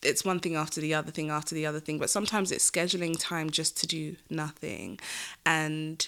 it's 0.07 0.25
one 0.25 0.41
thing 0.41 0.57
after 0.57 0.81
the 0.81 0.95
other 0.95 1.11
thing 1.11 1.31
after 1.31 1.55
the 1.55 1.67
other 1.67 1.81
thing 1.81 1.99
but 1.99 2.11
sometimes 2.11 2.53
it's 2.53 2.69
scheduling 2.69 3.17
time 3.19 3.51
just 3.51 3.77
to 3.79 3.87
do 3.87 4.17
nothing. 4.31 4.99
And 5.45 6.07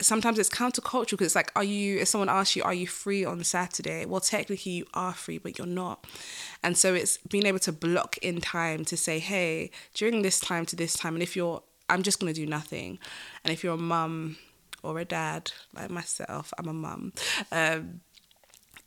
sometimes 0.00 0.38
it's 0.38 0.50
countercultural 0.50 1.12
because 1.12 1.28
it's 1.28 1.34
like 1.34 1.52
are 1.56 1.64
you 1.64 1.98
if 2.00 2.08
someone 2.08 2.28
asks 2.28 2.56
you 2.56 2.62
are 2.62 2.74
you 2.74 2.86
free 2.86 3.24
on 3.24 3.42
saturday? 3.44 4.04
Well 4.04 4.20
technically 4.20 4.72
you 4.72 4.86
are 4.94 5.14
free 5.14 5.38
but 5.38 5.58
you're 5.58 5.66
not. 5.66 6.06
And 6.62 6.76
so 6.76 6.94
it's 6.94 7.18
being 7.18 7.46
able 7.46 7.60
to 7.60 7.72
block 7.72 8.18
in 8.18 8.40
time 8.40 8.84
to 8.86 8.96
say 8.96 9.18
hey 9.18 9.70
during 9.94 10.22
this 10.22 10.40
time 10.40 10.66
to 10.66 10.76
this 10.76 10.94
time 10.94 11.14
and 11.14 11.22
if 11.22 11.36
you're 11.36 11.62
i'm 11.90 12.02
just 12.02 12.18
going 12.18 12.32
to 12.32 12.40
do 12.40 12.46
nothing 12.46 12.98
and 13.44 13.52
if 13.52 13.62
you're 13.62 13.74
a 13.74 13.78
mum 13.78 14.36
or 14.82 14.98
a 14.98 15.04
dad 15.04 15.52
like 15.74 15.90
myself 15.90 16.52
i'm 16.58 16.68
a 16.68 16.72
mum 16.72 17.12
um, 17.52 18.00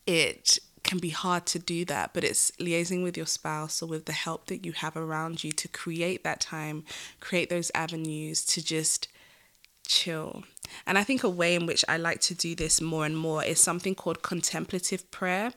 it 0.08 0.58
can 0.88 1.00
be 1.00 1.10
hard 1.10 1.46
to 1.48 1.60
do 1.60 1.86
that, 1.86 2.14
but 2.14 2.24
it's 2.24 2.50
liaising 2.60 3.04
with 3.04 3.18
your 3.18 3.26
spouse 3.26 3.84
or 3.84 3.86
with 3.88 4.06
the 4.06 4.14
help 4.14 4.48
that 4.48 4.66
you 4.66 4.72
have 4.72 4.98
around 4.98 5.44
you 5.44 5.52
to 5.52 5.68
create 5.68 6.24
that 6.24 6.40
time, 6.40 6.84
create 7.20 7.50
those 7.50 7.70
avenues 7.76 8.44
to 8.46 8.64
just 8.64 9.08
chill. 9.86 10.44
And 10.86 10.98
I 10.98 11.04
think 11.04 11.24
a 11.24 11.30
way 11.30 11.56
in 11.56 11.66
which 11.66 11.84
I 11.88 11.98
like 11.98 12.20
to 12.22 12.36
do 12.36 12.56
this 12.56 12.82
more 12.82 13.06
and 13.06 13.18
more 13.18 13.44
is 13.44 13.60
something 13.60 13.96
called 13.96 14.22
contemplative 14.22 15.10
prayer. 15.12 15.54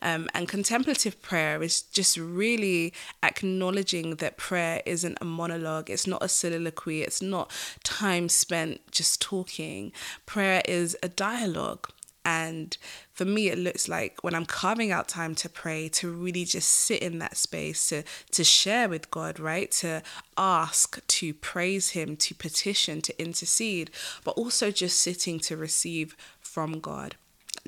Um, 0.00 0.28
and 0.34 0.48
contemplative 0.48 1.20
prayer 1.22 1.62
is 1.62 1.82
just 1.82 2.16
really 2.16 2.92
acknowledging 3.22 4.16
that 4.16 4.36
prayer 4.36 4.82
isn't 4.86 5.18
a 5.20 5.24
monologue, 5.24 5.90
it's 5.90 6.06
not 6.06 6.22
a 6.22 6.28
soliloquy, 6.28 7.02
it's 7.02 7.22
not 7.22 7.50
time 7.82 8.28
spent 8.28 8.80
just 8.90 9.20
talking. 9.20 9.92
Prayer 10.26 10.62
is 10.66 10.96
a 11.02 11.08
dialogue. 11.08 11.88
And 12.24 12.76
for 13.12 13.24
me, 13.24 13.48
it 13.48 13.58
looks 13.58 13.88
like 13.88 14.24
when 14.24 14.34
I'm 14.34 14.46
carving 14.46 14.90
out 14.90 15.08
time 15.08 15.34
to 15.36 15.48
pray, 15.48 15.88
to 15.90 16.10
really 16.10 16.44
just 16.44 16.70
sit 16.70 17.02
in 17.02 17.18
that 17.18 17.36
space, 17.36 17.88
to, 17.88 18.02
to 18.32 18.44
share 18.44 18.88
with 18.88 19.10
God, 19.10 19.38
right? 19.38 19.70
To 19.72 20.02
ask, 20.38 21.06
to 21.06 21.34
praise 21.34 21.90
Him, 21.90 22.16
to 22.16 22.34
petition, 22.34 23.02
to 23.02 23.20
intercede, 23.20 23.90
but 24.24 24.32
also 24.32 24.70
just 24.70 25.00
sitting 25.00 25.38
to 25.40 25.56
receive 25.56 26.16
from 26.40 26.80
God 26.80 27.16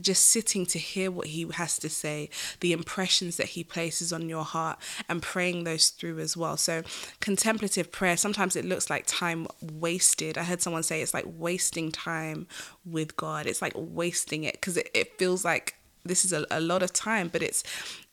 just 0.01 0.27
sitting 0.27 0.67
to 0.67 0.79
hear 0.79 1.11
what 1.11 1.29
he 1.29 1.47
has 1.55 1.79
to 1.79 1.89
say, 1.89 2.29
the 2.61 2.73
impressions 2.73 3.37
that 3.37 3.49
he 3.49 3.65
places 3.65 4.13
on 4.13 4.29
your 4.29 4.45
heart, 4.45 4.79
and 5.09 5.23
praying 5.23 5.65
those 5.65 5.89
through 5.89 6.19
as 6.19 6.37
well. 6.37 6.57
So, 6.57 6.83
contemplative 7.21 7.91
prayer, 7.91 8.17
sometimes 8.17 8.57
it 8.57 8.65
looks 8.65 8.91
like 8.91 9.05
time 9.07 9.47
wasted. 9.61 10.37
I 10.37 10.45
heard 10.45 10.63
someone 10.63 10.83
say 10.83 11.03
it's 11.03 11.15
like 11.15 11.25
wasting 11.27 11.91
time 11.93 12.47
with 12.85 13.17
God, 13.17 13.47
it's 13.47 13.63
like 13.63 13.73
wasting 13.75 14.45
it 14.45 14.55
because 14.55 14.77
it, 14.77 14.91
it 14.95 15.19
feels 15.19 15.45
like 15.45 15.77
this 16.05 16.25
is 16.25 16.33
a, 16.33 16.47
a 16.51 16.61
lot 16.61 16.85
of 16.85 16.93
time 16.93 17.27
but 17.27 17.43
it's 17.43 17.65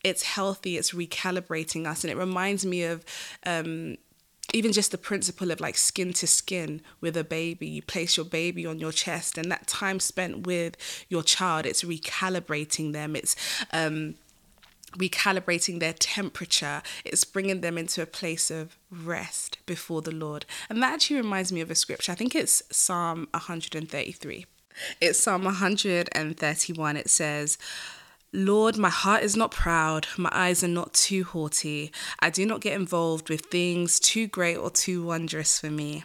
it's 0.02 0.24
healthy 0.24 0.76
it's 0.76 0.90
recalibrating 0.90 1.86
us 1.86 2.02
and 2.02 2.10
it 2.10 2.16
reminds 2.16 2.66
me 2.66 2.82
of 2.82 3.04
um, 3.46 3.96
even 4.54 4.72
just 4.72 4.92
the 4.92 4.98
principle 4.98 5.50
of 5.50 5.60
like 5.60 5.76
skin 5.76 6.12
to 6.12 6.26
skin 6.26 6.80
with 7.00 7.16
a 7.16 7.24
baby 7.24 7.66
you 7.66 7.82
place 7.82 8.16
your 8.16 8.24
baby 8.24 8.64
on 8.64 8.78
your 8.78 8.92
chest 8.92 9.36
and 9.36 9.50
that 9.50 9.66
time 9.66 9.98
spent 9.98 10.46
with 10.46 10.76
your 11.08 11.22
child 11.22 11.66
it's 11.66 11.82
recalibrating 11.82 12.92
them 12.92 13.16
it's 13.16 13.34
um 13.72 14.14
recalibrating 14.92 15.80
their 15.80 15.92
temperature 15.92 16.80
it's 17.04 17.24
bringing 17.24 17.60
them 17.60 17.76
into 17.76 18.00
a 18.00 18.06
place 18.06 18.48
of 18.48 18.78
rest 18.90 19.58
before 19.66 20.00
the 20.02 20.12
lord. 20.12 20.46
And 20.70 20.80
that 20.82 20.94
actually 20.94 21.16
reminds 21.16 21.50
me 21.50 21.60
of 21.60 21.70
a 21.70 21.74
scripture 21.74 22.12
i 22.12 22.14
think 22.14 22.34
it's 22.34 22.62
psalm 22.70 23.26
133 23.32 24.46
it's 25.00 25.18
psalm 25.18 25.44
131 25.44 26.96
it 26.96 27.10
says 27.10 27.58
Lord, 28.36 28.76
my 28.76 28.88
heart 28.88 29.22
is 29.22 29.36
not 29.36 29.52
proud, 29.52 30.08
my 30.18 30.28
eyes 30.32 30.64
are 30.64 30.68
not 30.68 30.92
too 30.92 31.22
haughty. 31.22 31.92
I 32.18 32.30
do 32.30 32.44
not 32.44 32.60
get 32.60 32.72
involved 32.72 33.30
with 33.30 33.42
things 33.42 34.00
too 34.00 34.26
great 34.26 34.56
or 34.56 34.70
too 34.70 35.04
wondrous 35.04 35.60
for 35.60 35.70
me. 35.70 36.02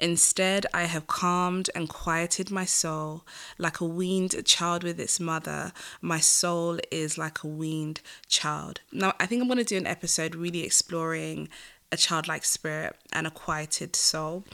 Instead, 0.00 0.66
I 0.74 0.84
have 0.84 1.06
calmed 1.06 1.70
and 1.76 1.88
quieted 1.88 2.50
my 2.50 2.64
soul 2.64 3.24
like 3.58 3.78
a 3.78 3.84
weaned 3.84 4.44
child 4.44 4.82
with 4.82 4.98
its 4.98 5.20
mother. 5.20 5.72
My 6.00 6.18
soul 6.18 6.80
is 6.90 7.16
like 7.16 7.44
a 7.44 7.46
weaned 7.46 8.00
child. 8.26 8.80
Now, 8.90 9.14
I 9.20 9.26
think 9.26 9.40
I'm 9.40 9.46
going 9.46 9.58
to 9.58 9.64
do 9.64 9.76
an 9.76 9.86
episode 9.86 10.34
really 10.34 10.64
exploring 10.64 11.48
a 11.90 11.96
childlike 11.96 12.44
spirit 12.44 12.96
and 13.12 13.26
a 13.26 13.30
quieted 13.30 13.96
soul. 13.96 14.44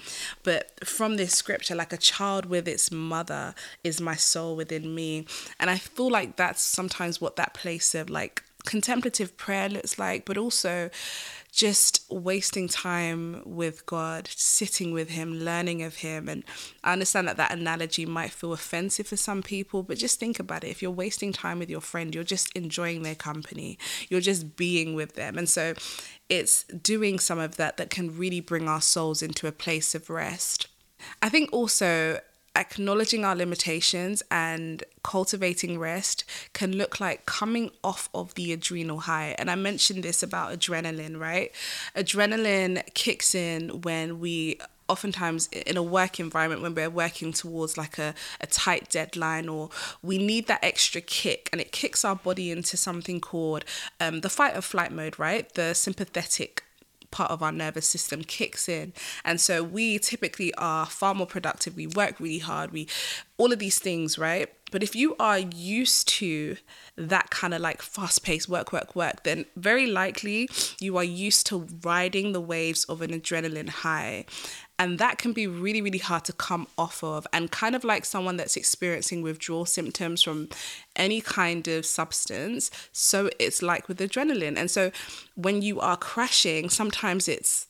But 0.43 0.87
from 0.87 1.17
this 1.17 1.33
scripture, 1.33 1.75
like 1.75 1.93
a 1.93 1.97
child 1.97 2.47
with 2.47 2.69
its 2.69 2.91
mother 2.91 3.55
is 3.83 4.01
my 4.01 4.15
soul 4.15 4.57
within 4.57 4.95
me. 4.95 5.27
And 5.59 5.71
I 5.71 5.79
feel 5.79 6.11
like 6.11 6.37
that's 6.37 6.63
sometimes 6.63 7.21
what 7.21 7.37
that 7.37 7.55
place 7.55 7.95
of 7.95 8.09
like 8.09 8.43
contemplative 8.65 9.37
prayer 9.37 9.69
looks 9.69 9.99
like, 9.99 10.25
but 10.25 10.39
also 10.39 10.91
just 11.53 12.05
wasting 12.11 12.67
time 12.67 13.41
with 13.45 13.87
God, 13.87 14.29
sitting 14.35 14.93
with 14.93 15.11
Him, 15.11 15.39
learning 15.39 15.83
of 15.83 15.97
Him. 15.97 16.29
And 16.29 16.43
I 16.83 16.93
understand 16.93 17.29
that 17.29 17.37
that 17.37 17.53
analogy 17.53 18.05
might 18.07 18.33
feel 18.33 18.53
offensive 18.53 19.07
for 19.07 19.17
some 19.17 19.43
people, 19.43 19.83
but 19.83 19.99
just 19.99 20.19
think 20.19 20.41
about 20.41 20.65
it. 20.65 20.71
If 20.71 20.83
you're 20.83 20.91
wasting 20.91 21.33
time 21.33 21.61
with 21.61 21.71
your 21.71 21.81
friend, 21.81 22.15
you're 22.15 22.25
just 22.25 22.51
enjoying 22.57 23.03
their 23.03 23.15
company, 23.15 23.79
you're 24.09 24.21
just 24.21 24.57
being 24.57 24.95
with 24.95 25.15
them. 25.15 25.39
And 25.39 25.49
so 25.49 25.75
it's 26.29 26.65
doing 26.65 27.19
some 27.19 27.39
of 27.39 27.57
that 27.57 27.77
that 27.77 27.91
can 27.91 28.17
really 28.17 28.41
bring 28.41 28.69
our 28.69 28.81
souls 28.81 29.23
into 29.23 29.47
a 29.47 29.53
place 29.53 29.95
of 29.95 30.11
rest. 30.11 30.67
I 31.23 31.29
think 31.29 31.51
also 31.53 32.19
acknowledging 32.57 33.25
our 33.25 33.35
limitations 33.35 34.23
and 34.31 34.85
cultivating 35.03 35.79
rest 35.79 36.25
can 36.53 36.73
look 36.77 37.01
like 37.01 37.27
coming 37.27 37.71
off 37.83 38.09
of 38.15 38.35
the 38.35 38.53
adrenal 38.53 39.01
high. 39.01 39.35
And 39.39 39.51
I 39.51 39.55
mentioned 39.55 40.05
this 40.05 40.23
about 40.23 40.53
adrenaline, 40.53 41.19
right? 41.19 41.53
Adrenaline 41.97 42.83
kicks 42.95 43.35
in 43.35 43.83
when 43.83 44.21
we 44.21 44.59
oftentimes 44.89 45.49
in 45.49 45.77
a 45.77 45.83
work 45.83 46.21
environment 46.21 46.61
when 46.61 46.75
we're 46.75 46.91
working 46.91 47.33
towards 47.33 47.79
like 47.79 47.99
a, 47.99 48.15
a 48.41 48.47
tight 48.47 48.91
deadline 48.91 49.49
or 49.49 49.71
we 50.03 50.19
need 50.19 50.47
that 50.47 50.63
extra 50.63 51.01
kick 51.01 51.49
and 51.53 51.61
it 51.61 51.73
kicks 51.73 52.05
our 52.05 52.17
body 52.17 52.51
into 52.51 52.77
something 52.77 53.21
called 53.21 53.65
um, 53.99 54.21
the 54.21 54.29
fight 54.29 54.55
or 54.55 54.61
flight 54.61 54.93
mode 54.93 55.19
right 55.19 55.55
the 55.55 55.73
sympathetic 55.75 56.63
part 57.15 57.31
of 57.31 57.43
our 57.43 57.53
nervous 57.53 57.89
system 57.89 58.25
kicks 58.25 58.69
in. 58.69 58.93
And 59.25 59.41
so 59.41 59.63
we 59.63 60.01
typically 60.01 60.53
are 60.55 60.85
far 60.85 61.15
more 61.15 61.29
productive. 61.29 61.77
We 61.77 61.87
work 61.87 62.19
really 62.19 62.41
hard. 62.41 62.73
We, 62.73 62.89
all 63.39 63.53
of 63.53 63.61
these 63.61 63.79
things, 63.79 64.19
right? 64.19 64.49
But 64.75 64.83
if 64.83 64.97
you 64.97 65.15
are 65.21 65.39
used 65.39 66.09
to 66.19 66.57
that 66.97 67.31
kind 67.31 67.55
of 67.55 67.61
like 67.61 67.81
fast 67.81 68.25
paced 68.25 68.49
work, 68.49 68.73
work, 68.73 68.97
work, 68.97 69.23
then 69.23 69.45
very 69.55 69.87
likely 69.87 70.49
you 70.81 70.97
are 70.97 71.05
used 71.05 71.47
to 71.47 71.69
riding 71.85 72.33
the 72.33 72.41
waves 72.41 72.83
of 72.87 73.01
an 73.01 73.13
adrenaline 73.13 73.69
high. 73.69 74.25
And 74.77 74.99
that 74.99 75.17
can 75.17 75.33
be 75.33 75.47
really, 75.47 75.81
really 75.81 75.99
hard 75.99 76.25
to 76.25 76.33
come 76.33 76.67
off 76.77 77.05
of. 77.05 77.25
And 77.33 77.53
kind 77.53 77.77
of 77.77 77.85
like 77.85 78.05
someone 78.05 78.37
that's 78.37 78.57
experiencing 78.57 79.23
withdrawal 79.23 79.65
symptoms 79.65 80.25
from 80.25 80.49
any 80.97 81.21
kind 81.21 81.69
of 81.69 81.87
substance. 81.87 82.73
So 82.91 83.31
it's 83.39 83.63
like 83.63 83.87
with 83.87 84.01
adrenaline. 84.01 84.57
And 84.57 84.69
so 84.69 84.91
when 85.37 85.63
you 85.63 85.79
are 85.79 85.97
crashing, 85.97 86.69
sometimes 86.69 87.29
it's 87.29 87.69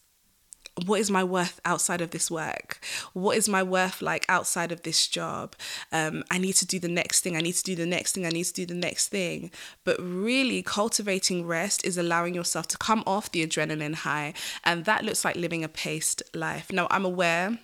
what 0.86 1.00
is 1.00 1.10
my 1.10 1.22
worth 1.22 1.60
outside 1.64 2.00
of 2.00 2.10
this 2.10 2.30
work? 2.30 2.80
What 3.12 3.36
is 3.36 3.48
my 3.48 3.62
worth 3.62 4.02
like 4.02 4.26
outside 4.28 4.72
of 4.72 4.82
this 4.82 5.06
job? 5.06 5.54
Um, 5.92 6.24
I 6.30 6.38
need 6.38 6.54
to 6.54 6.66
do 6.66 6.80
the 6.80 6.88
next 6.88 7.20
thing. 7.20 7.36
I 7.36 7.40
need 7.40 7.54
to 7.54 7.62
do 7.62 7.76
the 7.76 7.86
next 7.86 8.12
thing. 8.12 8.26
I 8.26 8.30
need 8.30 8.44
to 8.44 8.52
do 8.52 8.66
the 8.66 8.74
next 8.74 9.08
thing. 9.08 9.50
But 9.84 9.96
really, 10.00 10.62
cultivating 10.62 11.46
rest 11.46 11.84
is 11.84 11.96
allowing 11.96 12.34
yourself 12.34 12.66
to 12.68 12.78
come 12.78 13.04
off 13.06 13.30
the 13.30 13.46
adrenaline 13.46 13.94
high. 13.94 14.34
And 14.64 14.84
that 14.84 15.04
looks 15.04 15.24
like 15.24 15.36
living 15.36 15.62
a 15.62 15.68
paced 15.68 16.22
life. 16.34 16.72
Now, 16.72 16.88
I'm 16.90 17.04
aware 17.04 17.58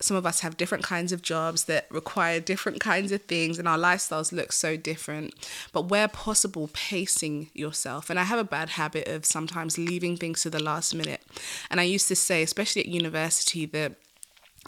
some 0.00 0.16
of 0.16 0.26
us 0.26 0.40
have 0.40 0.56
different 0.56 0.84
kinds 0.84 1.12
of 1.12 1.22
jobs 1.22 1.64
that 1.64 1.86
require 1.90 2.40
different 2.40 2.80
kinds 2.80 3.12
of 3.12 3.22
things 3.22 3.58
and 3.58 3.68
our 3.68 3.78
lifestyles 3.78 4.32
look 4.32 4.52
so 4.52 4.76
different. 4.76 5.34
But 5.72 5.88
where 5.88 6.08
possible 6.08 6.68
pacing 6.72 7.50
yourself. 7.54 8.10
And 8.10 8.18
i 8.18 8.24
have 8.24 8.38
a 8.38 8.44
bad 8.44 8.70
habit 8.70 9.08
of 9.08 9.24
sometimes 9.24 9.78
leaving 9.78 10.16
things 10.16 10.42
to 10.42 10.50
the 10.50 10.62
last 10.62 10.94
minute. 10.94 11.22
And 11.70 11.80
i 11.80 11.84
used 11.84 12.08
to 12.08 12.16
say 12.16 12.42
especially 12.42 12.82
at 12.82 12.88
university 12.88 13.66
that 13.66 13.94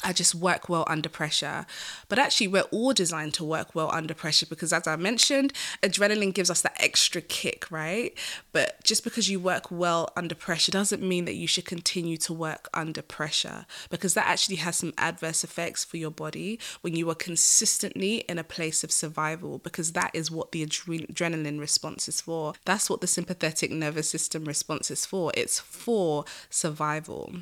I 0.04 0.12
just 0.12 0.34
work 0.34 0.68
well 0.68 0.84
under 0.88 1.08
pressure. 1.08 1.66
But 2.08 2.18
actually, 2.18 2.48
we're 2.48 2.62
all 2.62 2.92
designed 2.92 3.34
to 3.34 3.44
work 3.44 3.74
well 3.74 3.90
under 3.92 4.14
pressure 4.14 4.46
because, 4.46 4.72
as 4.72 4.86
I 4.86 4.96
mentioned, 4.96 5.52
adrenaline 5.82 6.34
gives 6.34 6.50
us 6.50 6.62
that 6.62 6.76
extra 6.78 7.22
kick, 7.22 7.70
right? 7.70 8.16
But 8.52 8.82
just 8.84 9.04
because 9.04 9.30
you 9.30 9.40
work 9.40 9.70
well 9.70 10.12
under 10.16 10.34
pressure 10.34 10.70
doesn't 10.70 11.02
mean 11.02 11.24
that 11.24 11.34
you 11.34 11.46
should 11.46 11.64
continue 11.64 12.16
to 12.18 12.32
work 12.32 12.68
under 12.74 13.02
pressure 13.02 13.66
because 13.88 14.14
that 14.14 14.26
actually 14.26 14.56
has 14.56 14.76
some 14.76 14.92
adverse 14.98 15.42
effects 15.42 15.84
for 15.84 15.96
your 15.96 16.10
body 16.10 16.60
when 16.82 16.94
you 16.94 17.08
are 17.10 17.14
consistently 17.14 18.16
in 18.28 18.38
a 18.38 18.44
place 18.44 18.84
of 18.84 18.92
survival 18.92 19.58
because 19.58 19.92
that 19.92 20.10
is 20.14 20.30
what 20.30 20.52
the 20.52 20.64
adrenaline 20.64 21.58
response 21.58 22.08
is 22.08 22.20
for. 22.20 22.52
That's 22.64 22.90
what 22.90 23.00
the 23.00 23.06
sympathetic 23.06 23.70
nervous 23.70 24.10
system 24.10 24.44
response 24.44 24.90
is 24.90 25.06
for. 25.06 25.32
It's 25.34 25.58
for 25.58 26.24
survival. 26.50 27.32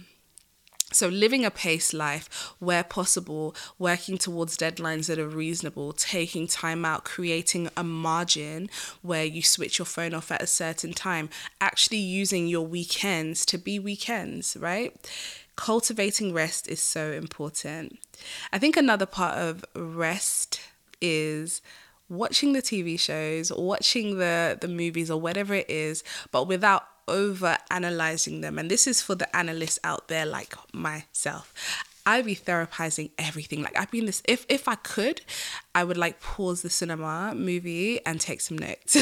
So, 0.95 1.09
living 1.09 1.45
a 1.45 1.51
paced 1.51 1.93
life 1.93 2.55
where 2.61 2.85
possible, 2.85 3.55
working 3.81 4.17
towards 4.17 4.57
deadlines 4.57 5.09
that 5.09 5.19
are 5.19 5.27
reasonable, 5.27 5.93
taking 5.93 6.47
time 6.47 6.85
out, 6.85 7.05
creating 7.05 7.69
a 7.77 7.83
margin 7.83 8.71
where 9.03 9.25
you 9.25 9.43
switch 9.43 9.81
your 9.81 9.87
phone 9.87 10.15
off 10.15 10.31
at 10.31 10.41
a 10.41 10.47
certain 10.47 10.93
time, 10.93 11.31
actually 11.61 11.99
using 11.99 12.47
your 12.47 12.65
weekends 12.65 13.45
to 13.47 13.59
be 13.59 13.81
weekends, 13.81 14.57
right? 14.57 14.95
Cultivating 15.57 16.33
rest 16.33 16.69
is 16.69 16.81
so 16.81 17.11
important. 17.11 17.99
I 18.53 18.61
think 18.61 18.77
another 18.77 19.07
part 19.07 19.37
of 19.37 19.65
rest 19.75 20.61
is 21.01 21.61
watching 22.09 22.53
the 22.53 22.63
TV 22.63 22.99
shows, 23.01 23.53
watching 23.53 24.19
the 24.19 24.57
the 24.61 24.69
movies 24.69 25.11
or 25.11 25.21
whatever 25.21 25.55
it 25.55 25.69
is, 25.69 26.05
but 26.31 26.47
without 26.47 26.87
over 27.09 27.59
analyzing 27.71 28.41
them. 28.41 28.59
And 28.59 28.71
this 28.71 28.87
is 28.87 29.01
for 29.03 29.15
the 29.15 29.35
analysts 29.37 29.79
out 29.85 30.09
there 30.09 30.27
like 30.27 30.55
myself. 30.73 31.53
I'd 32.07 32.27
be 32.27 32.37
therapizing 32.37 33.11
everything. 33.19 33.63
Like 33.63 33.79
I've 33.79 33.91
been 33.91 34.07
this 34.07 34.23
if 34.27 34.45
if 34.49 34.69
I 34.69 34.75
could, 34.75 35.23
I 35.75 35.85
would 35.85 35.97
like 35.97 36.21
pause 36.21 36.63
the 36.63 36.71
cinema 36.71 37.35
movie 37.35 38.05
and 38.07 38.21
take 38.21 38.41
some 38.41 38.59
notes. 38.59 38.97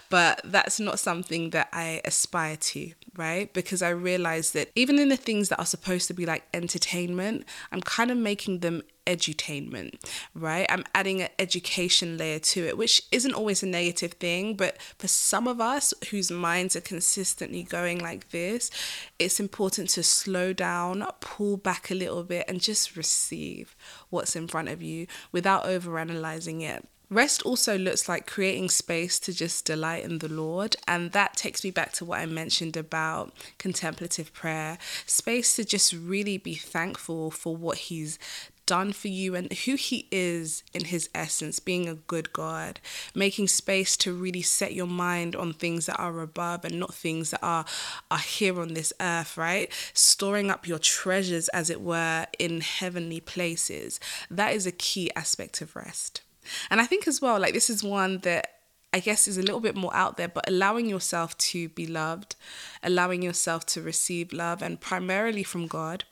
but 0.10 0.40
that's 0.44 0.80
not 0.80 0.98
something 0.98 1.50
that 1.50 1.68
I 1.72 2.00
aspire 2.04 2.56
to, 2.56 2.92
right? 3.16 3.52
Because 3.52 3.82
I 3.82 3.90
realize 3.90 4.52
that 4.52 4.70
even 4.74 4.98
in 4.98 5.08
the 5.08 5.16
things 5.16 5.48
that 5.48 5.58
are 5.60 5.66
supposed 5.66 6.08
to 6.08 6.14
be 6.14 6.26
like 6.26 6.44
entertainment, 6.52 7.44
I'm 7.70 7.80
kind 7.80 8.10
of 8.10 8.16
making 8.16 8.60
them 8.60 8.82
edutainment, 9.06 9.94
right? 10.34 10.66
I'm 10.68 10.84
adding 10.94 11.22
an 11.22 11.28
education 11.38 12.18
layer 12.18 12.38
to 12.40 12.66
it, 12.66 12.76
which 12.76 13.02
isn't 13.12 13.34
always 13.34 13.62
a 13.62 13.66
negative 13.66 14.14
thing, 14.14 14.56
but 14.56 14.80
for 14.98 15.08
some 15.08 15.46
of 15.46 15.60
us 15.60 15.94
whose 16.10 16.30
minds 16.30 16.76
are 16.76 16.80
consistently 16.80 17.62
going 17.62 18.00
like 18.00 18.30
this, 18.30 18.70
it's 19.18 19.40
important 19.40 19.90
to 19.90 20.02
slow 20.02 20.52
down, 20.52 21.06
pull 21.20 21.56
back 21.56 21.90
a 21.90 21.94
little 21.94 22.24
bit, 22.24 22.44
and 22.48 22.60
just 22.60 22.96
receive 22.96 23.76
what's 24.10 24.36
in 24.36 24.48
front 24.48 24.68
of 24.68 24.82
you 24.82 25.06
without 25.32 25.64
overanalyzing 25.64 26.62
it. 26.62 26.86
Rest 27.08 27.42
also 27.42 27.78
looks 27.78 28.08
like 28.08 28.26
creating 28.26 28.68
space 28.68 29.20
to 29.20 29.32
just 29.32 29.64
delight 29.64 30.04
in 30.04 30.18
the 30.18 30.28
Lord. 30.28 30.74
And 30.88 31.12
that 31.12 31.36
takes 31.36 31.62
me 31.62 31.70
back 31.70 31.92
to 31.92 32.04
what 32.04 32.18
I 32.18 32.26
mentioned 32.26 32.76
about 32.76 33.32
contemplative 33.58 34.32
prayer 34.32 34.76
space 35.06 35.54
to 35.54 35.64
just 35.64 35.92
really 35.92 36.36
be 36.36 36.54
thankful 36.54 37.30
for 37.30 37.56
what 37.56 37.78
He's 37.78 38.18
done 38.66 38.92
for 38.92 39.08
you 39.08 39.34
and 39.34 39.52
who 39.52 39.76
He 39.76 40.08
is 40.10 40.62
in 40.74 40.84
His 40.84 41.08
essence, 41.14 41.58
being 41.60 41.88
a 41.88 41.94
good 41.94 42.32
God, 42.32 42.80
making 43.14 43.48
space 43.48 43.96
to 43.98 44.12
really 44.12 44.42
set 44.42 44.74
your 44.74 44.86
mind 44.86 45.34
on 45.34 45.52
things 45.52 45.86
that 45.86 45.98
are 45.98 46.20
above 46.20 46.64
and 46.64 46.78
not 46.78 46.94
things 46.94 47.30
that 47.30 47.42
are, 47.42 47.64
are 48.10 48.18
here 48.18 48.60
on 48.60 48.74
this 48.74 48.92
earth, 49.00 49.36
right? 49.36 49.72
Storing 49.94 50.50
up 50.50 50.66
your 50.66 50.78
treasures, 50.78 51.48
as 51.48 51.70
it 51.70 51.80
were, 51.80 52.26
in 52.38 52.60
heavenly 52.60 53.20
places. 53.20 54.00
That 54.30 54.52
is 54.54 54.66
a 54.66 54.72
key 54.72 55.10
aspect 55.14 55.60
of 55.60 55.76
rest. 55.76 56.22
And 56.70 56.80
I 56.80 56.86
think 56.86 57.08
as 57.08 57.20
well, 57.20 57.40
like 57.40 57.54
this 57.54 57.70
is 57.70 57.82
one 57.82 58.18
that 58.18 58.52
I 58.92 59.00
guess 59.00 59.28
is 59.28 59.36
a 59.36 59.42
little 59.42 59.60
bit 59.60 59.76
more 59.76 59.94
out 59.94 60.16
there, 60.16 60.28
but 60.28 60.48
allowing 60.48 60.88
yourself 60.88 61.36
to 61.38 61.68
be 61.70 61.86
loved, 61.86 62.34
allowing 62.82 63.20
yourself 63.20 63.66
to 63.66 63.82
receive 63.82 64.32
love, 64.32 64.62
and 64.62 64.80
primarily 64.80 65.42
from 65.42 65.66
God 65.66 66.04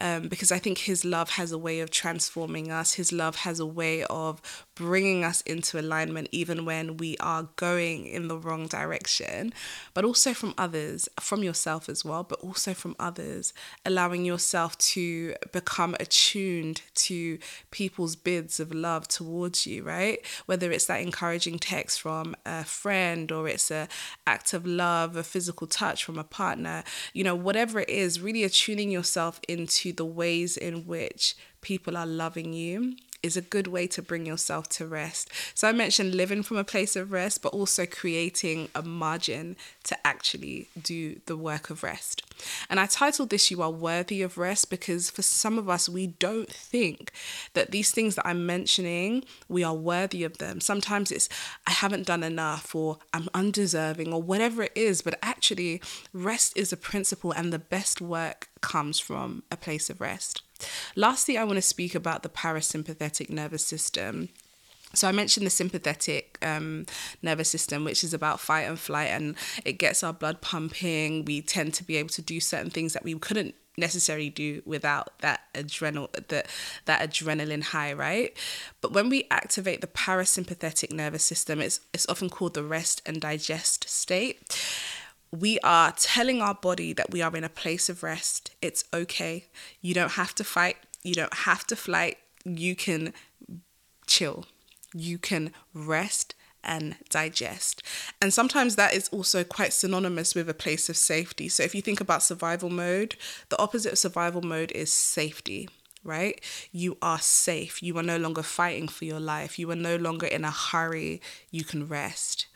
um, 0.00 0.28
because 0.28 0.52
I 0.52 0.58
think 0.58 0.78
His 0.78 1.04
love 1.04 1.30
has 1.30 1.52
a 1.52 1.58
way 1.58 1.80
of 1.80 1.90
transforming 1.90 2.70
us. 2.70 2.94
His 2.94 3.12
love 3.12 3.36
has 3.36 3.60
a 3.60 3.66
way 3.66 4.04
of 4.04 4.40
bringing 4.74 5.22
us 5.22 5.42
into 5.42 5.78
alignment 5.78 6.28
even 6.32 6.64
when 6.64 6.96
we 6.96 7.16
are 7.18 7.48
going 7.56 8.06
in 8.06 8.28
the 8.28 8.38
wrong 8.38 8.66
direction, 8.66 9.52
but 9.92 10.04
also 10.04 10.32
from 10.32 10.54
others, 10.56 11.08
from 11.20 11.42
yourself 11.42 11.88
as 11.88 12.04
well, 12.04 12.22
but 12.24 12.40
also 12.40 12.72
from 12.72 12.96
others, 12.98 13.52
allowing 13.84 14.24
yourself 14.24 14.76
to 14.78 15.34
become 15.52 15.94
attuned 16.00 16.80
to 16.94 17.38
people's 17.70 18.16
bids 18.16 18.58
of 18.60 18.72
love 18.72 19.06
towards 19.08 19.66
you, 19.66 19.82
right? 19.82 20.24
Whether 20.46 20.72
it's 20.72 20.86
that 20.86 21.02
encouraging 21.02 21.58
text 21.58 22.00
from 22.00 22.34
a 22.46 22.64
friend 22.64 23.30
or 23.30 23.48
it's 23.48 23.70
a 23.70 23.88
act 24.26 24.54
of 24.54 24.66
love, 24.66 25.16
a 25.16 25.22
physical 25.22 25.66
touch 25.66 26.02
from 26.04 26.18
a 26.18 26.24
partner, 26.24 26.82
you 27.12 27.24
know, 27.24 27.34
whatever 27.34 27.80
it 27.80 27.90
is, 27.90 28.20
really 28.20 28.42
attuning 28.42 28.90
yourself 28.90 29.38
into 29.48 29.92
the 29.92 30.04
ways 30.04 30.56
in 30.56 30.86
which 30.86 31.36
people 31.60 31.96
are 31.96 32.06
loving 32.06 32.52
you 32.52 32.96
is 33.22 33.36
a 33.36 33.42
good 33.42 33.66
way 33.66 33.86
to 33.86 34.02
bring 34.02 34.26
yourself 34.26 34.68
to 34.68 34.86
rest. 34.86 35.30
So 35.54 35.68
I 35.68 35.72
mentioned 35.72 36.14
living 36.14 36.42
from 36.42 36.56
a 36.56 36.64
place 36.64 36.96
of 36.96 37.12
rest, 37.12 37.42
but 37.42 37.52
also 37.52 37.86
creating 37.86 38.68
a 38.74 38.82
margin 38.82 39.56
to 39.84 39.96
actually 40.06 40.68
do 40.80 41.20
the 41.26 41.36
work 41.36 41.70
of 41.70 41.82
rest. 41.82 42.22
And 42.68 42.80
I 42.80 42.86
titled 42.86 43.30
this 43.30 43.50
You 43.50 43.62
Are 43.62 43.70
Worthy 43.70 44.22
of 44.22 44.38
Rest 44.38 44.70
because 44.70 45.10
for 45.10 45.22
some 45.22 45.58
of 45.58 45.68
us, 45.68 45.88
we 45.88 46.08
don't 46.08 46.50
think 46.50 47.12
that 47.54 47.70
these 47.70 47.90
things 47.90 48.14
that 48.16 48.26
I'm 48.26 48.46
mentioning, 48.46 49.24
we 49.48 49.62
are 49.62 49.74
worthy 49.74 50.24
of 50.24 50.38
them. 50.38 50.60
Sometimes 50.60 51.12
it's, 51.12 51.28
I 51.66 51.72
haven't 51.72 52.06
done 52.06 52.22
enough, 52.22 52.74
or 52.74 52.98
I'm 53.12 53.28
undeserving, 53.34 54.12
or 54.12 54.22
whatever 54.22 54.64
it 54.64 54.72
is. 54.74 55.02
But 55.02 55.18
actually, 55.22 55.80
rest 56.12 56.56
is 56.56 56.72
a 56.72 56.76
principle, 56.76 57.32
and 57.32 57.52
the 57.52 57.58
best 57.58 58.00
work 58.00 58.48
comes 58.62 58.98
from 58.98 59.42
a 59.50 59.56
place 59.56 59.90
of 59.90 60.00
rest. 60.00 60.42
Lastly, 60.96 61.36
I 61.36 61.44
want 61.44 61.56
to 61.56 61.62
speak 61.62 61.94
about 61.94 62.22
the 62.22 62.28
parasympathetic 62.28 63.28
nervous 63.28 63.64
system. 63.66 64.30
So 64.94 65.08
I 65.08 65.12
mentioned 65.12 65.46
the 65.46 65.50
sympathetic 65.50 66.38
um, 66.42 66.86
nervous 67.22 67.48
system, 67.48 67.84
which 67.84 68.04
is 68.04 68.12
about 68.14 68.40
fight 68.40 68.62
and 68.62 68.78
flight, 68.78 69.08
and 69.08 69.36
it 69.64 69.74
gets 69.74 70.02
our 70.02 70.12
blood 70.12 70.40
pumping. 70.40 71.24
We 71.24 71.40
tend 71.40 71.74
to 71.74 71.84
be 71.84 71.96
able 71.96 72.10
to 72.10 72.22
do 72.22 72.40
certain 72.40 72.70
things 72.70 72.92
that 72.92 73.04
we 73.04 73.14
couldn't 73.18 73.54
necessarily 73.76 74.28
do 74.28 74.62
without 74.66 75.18
that 75.20 75.40
adrenal 75.54 76.10
that 76.28 76.46
that 76.84 77.10
adrenaline 77.10 77.62
high 77.62 77.92
right 77.92 78.36
but 78.82 78.92
when 78.92 79.08
we 79.08 79.26
activate 79.30 79.80
the 79.80 79.86
parasympathetic 79.86 80.92
nervous 80.92 81.24
system 81.24 81.58
it's 81.58 81.80
it's 81.94 82.06
often 82.08 82.28
called 82.28 82.52
the 82.52 82.62
rest 82.62 83.00
and 83.06 83.22
digest 83.22 83.88
state 83.88 84.62
we 85.32 85.58
are 85.60 85.92
telling 85.92 86.42
our 86.42 86.54
body 86.54 86.92
that 86.92 87.10
we 87.10 87.22
are 87.22 87.34
in 87.34 87.44
a 87.44 87.48
place 87.48 87.88
of 87.88 88.02
rest 88.02 88.50
it's 88.60 88.84
okay 88.92 89.46
you 89.80 89.94
don't 89.94 90.12
have 90.12 90.34
to 90.34 90.44
fight 90.44 90.76
you 91.02 91.14
don't 91.14 91.34
have 91.34 91.66
to 91.66 91.74
flight 91.74 92.18
you 92.44 92.76
can 92.76 93.12
chill 94.06 94.44
you 94.94 95.18
can 95.18 95.52
rest 95.72 96.34
and 96.64 96.96
digest. 97.10 97.82
And 98.20 98.32
sometimes 98.32 98.76
that 98.76 98.94
is 98.94 99.08
also 99.08 99.44
quite 99.44 99.72
synonymous 99.72 100.34
with 100.34 100.48
a 100.48 100.54
place 100.54 100.88
of 100.88 100.96
safety. 100.96 101.48
So 101.48 101.62
if 101.62 101.74
you 101.74 101.82
think 101.82 102.00
about 102.00 102.22
survival 102.22 102.70
mode, 102.70 103.16
the 103.48 103.58
opposite 103.58 103.92
of 103.92 103.98
survival 103.98 104.42
mode 104.42 104.70
is 104.72 104.92
safety 104.92 105.68
right? 106.04 106.40
You 106.72 106.98
are 107.00 107.20
safe. 107.20 107.80
You 107.80 107.96
are 107.96 108.02
no 108.02 108.16
longer 108.16 108.42
fighting 108.42 108.88
for 108.88 109.04
your 109.04 109.20
life. 109.20 109.56
You 109.56 109.70
are 109.70 109.76
no 109.76 109.94
longer 109.94 110.26
in 110.26 110.44
a 110.44 110.50
hurry. 110.50 111.20
You 111.52 111.62
can 111.62 111.86
rest 111.86 112.46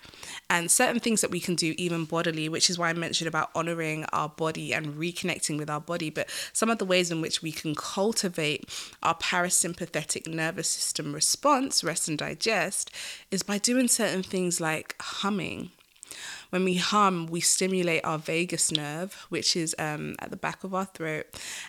and 0.48 0.70
certain 0.70 1.00
things 1.00 1.20
that 1.20 1.30
we 1.30 1.40
can 1.40 1.54
do 1.54 1.74
even 1.76 2.04
bodily 2.04 2.48
which 2.48 2.70
is 2.70 2.78
why 2.78 2.88
i 2.88 2.92
mentioned 2.92 3.28
about 3.28 3.50
honoring 3.54 4.04
our 4.12 4.28
body 4.28 4.72
and 4.72 4.94
reconnecting 4.94 5.58
with 5.58 5.70
our 5.70 5.80
body 5.80 6.10
but 6.10 6.28
some 6.52 6.70
of 6.70 6.78
the 6.78 6.84
ways 6.84 7.10
in 7.10 7.20
which 7.20 7.42
we 7.42 7.52
can 7.52 7.74
cultivate 7.74 8.68
our 9.02 9.16
parasympathetic 9.16 10.26
nervous 10.26 10.68
system 10.68 11.12
response 11.12 11.82
rest 11.82 12.08
and 12.08 12.18
digest 12.18 12.90
is 13.30 13.42
by 13.42 13.58
doing 13.58 13.88
certain 13.88 14.22
things 14.22 14.60
like 14.60 14.94
humming 15.00 15.70
when 16.50 16.64
we 16.64 16.76
hum, 16.76 17.26
we 17.26 17.40
stimulate 17.40 18.04
our 18.04 18.18
vagus 18.18 18.70
nerve, 18.70 19.26
which 19.28 19.56
is 19.56 19.74
um, 19.78 20.14
at 20.20 20.30
the 20.30 20.36
back 20.36 20.64
of 20.64 20.74
our 20.74 20.86
throat, 20.86 21.26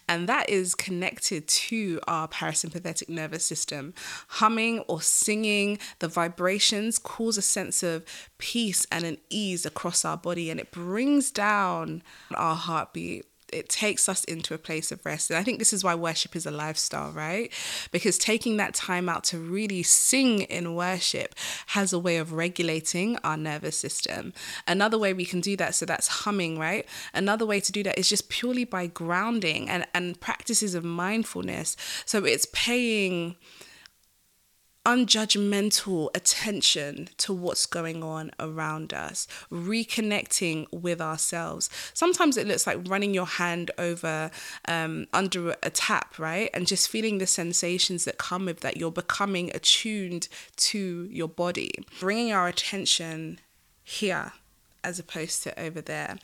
and 0.08 0.28
that 0.30 0.50
is 0.50 0.76
connected 0.76 1.48
to 1.48 2.00
our 2.08 2.28
parasympathetic 2.28 3.10
nervous 3.10 3.46
system. 3.46 3.94
Humming 4.28 4.80
or 4.88 5.02
singing, 5.02 5.80
the 6.00 6.08
vibrations 6.08 7.00
cause 7.00 7.38
a 7.38 7.42
sense 7.42 7.84
of 7.84 8.06
peace 8.38 8.86
and 8.92 9.06
an 9.06 9.18
ease 9.30 9.66
across 9.66 10.06
our 10.06 10.18
body, 10.18 10.50
and 10.50 10.60
it 10.60 10.72
brings 10.72 11.32
down 11.32 12.04
our 12.36 12.56
heartbeat 12.56 13.26
it 13.52 13.70
takes 13.70 14.10
us 14.10 14.24
into 14.26 14.54
a 14.54 14.58
place 14.58 14.92
of 14.92 15.06
rest. 15.06 15.30
And 15.30 15.38
I 15.38 15.44
think 15.44 15.60
this 15.60 15.74
is 15.74 15.84
why 15.84 15.96
worship 15.96 16.36
is 16.36 16.46
a 16.46 16.52
lifestyle, 16.52 17.12
right? 17.12 17.52
Because 17.92 18.18
taking 18.18 18.58
that 18.58 18.74
time 18.74 19.08
out 19.08 19.24
to 19.26 19.38
really 19.38 19.84
sing 19.84 20.42
in 20.42 20.76
worship 20.76 21.36
has 21.68 21.94
a 21.94 22.00
way 22.00 22.18
of 22.18 22.34
regulating 22.34 23.18
our 23.24 23.38
nervous 23.38 23.78
system. 23.78 24.34
Another 24.68 24.98
way 24.98 25.14
we 25.14 25.26
can 25.26 25.42
do 25.42 25.56
that, 25.58 25.76
so 25.76 25.86
that's 25.86 26.08
humming, 26.08 26.60
right? 26.60 26.86
Another 27.14 27.46
way 27.46 27.60
to 27.60 27.72
do 27.72 27.84
that 27.84 27.98
is 27.98 28.10
just 28.10 28.30
purely 28.30 28.66
by 28.66 28.88
grounding 28.88 29.70
and, 29.70 29.86
and 29.94 30.20
practices 30.20 30.76
of 30.76 30.84
mindfulness. 30.84 31.78
So 32.06 32.26
it's 32.26 32.48
paying 32.52 33.36
unjudgmental 34.88 36.10
attention 36.16 37.10
to 37.18 37.34
what's 37.34 37.66
going 37.66 38.02
on 38.02 38.32
around 38.40 38.94
us, 38.94 39.28
reconnecting 39.52 40.66
with 40.72 41.02
ourselves. 41.02 41.70
Sometimes 41.94 42.38
it 42.38 42.48
looks 42.48 42.66
like 42.66 42.88
running 42.88 43.14
your 43.14 43.26
hand 43.26 43.70
over 43.78 44.32
um, 44.66 45.06
under 45.12 45.56
a 45.62 45.70
tap, 45.70 46.18
right? 46.18 46.50
And 46.54 46.66
just 46.66 46.88
feeling 46.88 47.18
the 47.18 47.28
sensations 47.28 48.06
that 48.06 48.18
come 48.18 48.46
with 48.46 48.62
that. 48.62 48.78
You're 48.78 48.90
becoming 48.90 49.54
attuned 49.54 50.30
to 50.56 51.10
your 51.12 51.28
body, 51.28 51.72
bringing 52.00 52.32
our 52.32 52.48
attention 52.48 53.40
here 53.84 54.32
as 54.86 55.00
opposed 55.00 55.44
to 55.44 55.60
over 55.60 55.82
there. 55.82 56.18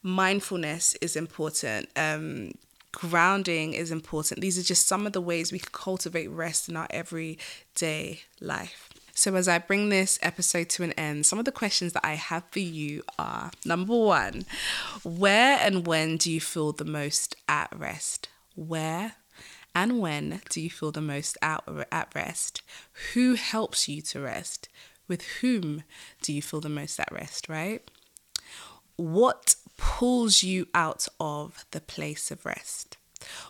Mindfulness 0.00 0.94
is 1.00 1.16
important. 1.16 1.88
Um, 1.96 2.52
grounding 2.92 3.74
is 3.74 3.90
important. 3.90 4.40
These 4.40 4.58
are 4.58 4.62
just 4.62 4.86
some 4.86 5.06
of 5.06 5.12
the 5.12 5.20
ways 5.20 5.52
we 5.52 5.58
can 5.58 5.72
cultivate 5.72 6.28
rest 6.28 6.68
in 6.68 6.76
our 6.76 6.88
everyday 6.90 8.20
life. 8.40 8.88
So, 9.14 9.34
as 9.34 9.48
I 9.48 9.58
bring 9.58 9.88
this 9.88 10.18
episode 10.22 10.68
to 10.70 10.82
an 10.82 10.92
end, 10.92 11.26
some 11.26 11.38
of 11.38 11.44
the 11.44 11.52
questions 11.52 11.92
that 11.92 12.06
I 12.06 12.14
have 12.14 12.44
for 12.50 12.60
you 12.60 13.02
are 13.18 13.50
number 13.64 13.96
one, 13.96 14.44
where 15.02 15.58
and 15.60 15.86
when 15.86 16.16
do 16.16 16.32
you 16.32 16.40
feel 16.40 16.72
the 16.72 16.84
most 16.84 17.36
at 17.48 17.68
rest? 17.76 18.28
Where 18.54 19.16
and 19.74 20.00
when 20.00 20.40
do 20.48 20.60
you 20.60 20.70
feel 20.70 20.90
the 20.90 21.00
most 21.00 21.36
at, 21.42 21.62
at 21.92 22.08
rest? 22.14 22.62
Who 23.14 23.34
helps 23.34 23.88
you 23.88 24.00
to 24.02 24.20
rest? 24.20 24.68
With 25.06 25.22
whom 25.40 25.82
do 26.22 26.32
you 26.32 26.40
feel 26.40 26.60
the 26.60 26.68
most 26.68 26.98
at 26.98 27.10
rest, 27.12 27.48
right? 27.48 27.88
What 29.00 29.54
pulls 29.78 30.42
you 30.42 30.68
out 30.74 31.08
of 31.18 31.64
the 31.70 31.80
place 31.80 32.30
of 32.30 32.44
rest? 32.44 32.98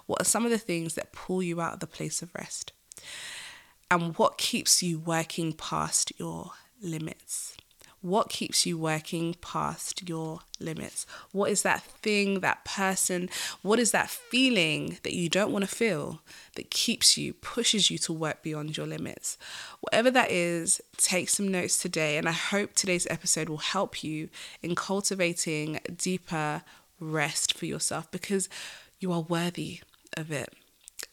What 0.06 0.22
are 0.22 0.24
some 0.24 0.44
of 0.44 0.52
the 0.52 0.58
things 0.58 0.94
that 0.94 1.12
pull 1.12 1.42
you 1.42 1.60
out 1.60 1.74
of 1.74 1.80
the 1.80 1.88
place 1.88 2.22
of 2.22 2.32
rest? 2.36 2.72
And 3.90 4.16
what 4.16 4.38
keeps 4.38 4.80
you 4.80 5.00
working 5.00 5.52
past 5.52 6.12
your 6.18 6.52
limits? 6.80 7.56
What 8.02 8.30
keeps 8.30 8.64
you 8.64 8.78
working 8.78 9.34
past 9.42 10.08
your 10.08 10.40
limits? 10.58 11.06
What 11.32 11.50
is 11.50 11.62
that 11.62 11.82
thing, 11.82 12.40
that 12.40 12.64
person? 12.64 13.28
What 13.60 13.78
is 13.78 13.90
that 13.90 14.08
feeling 14.08 14.98
that 15.02 15.12
you 15.12 15.28
don't 15.28 15.52
want 15.52 15.68
to 15.68 15.74
feel 15.74 16.22
that 16.54 16.70
keeps 16.70 17.18
you, 17.18 17.34
pushes 17.34 17.90
you 17.90 17.98
to 17.98 18.12
work 18.12 18.42
beyond 18.42 18.76
your 18.76 18.86
limits? 18.86 19.36
Whatever 19.80 20.10
that 20.12 20.30
is, 20.30 20.80
take 20.96 21.28
some 21.28 21.48
notes 21.48 21.80
today. 21.80 22.16
And 22.16 22.26
I 22.26 22.32
hope 22.32 22.72
today's 22.72 23.06
episode 23.10 23.50
will 23.50 23.58
help 23.58 24.02
you 24.02 24.30
in 24.62 24.74
cultivating 24.74 25.80
deeper 25.96 26.62
rest 26.98 27.56
for 27.56 27.66
yourself 27.66 28.10
because 28.10 28.48
you 28.98 29.12
are 29.12 29.20
worthy 29.20 29.80
of 30.16 30.30
it 30.30 30.54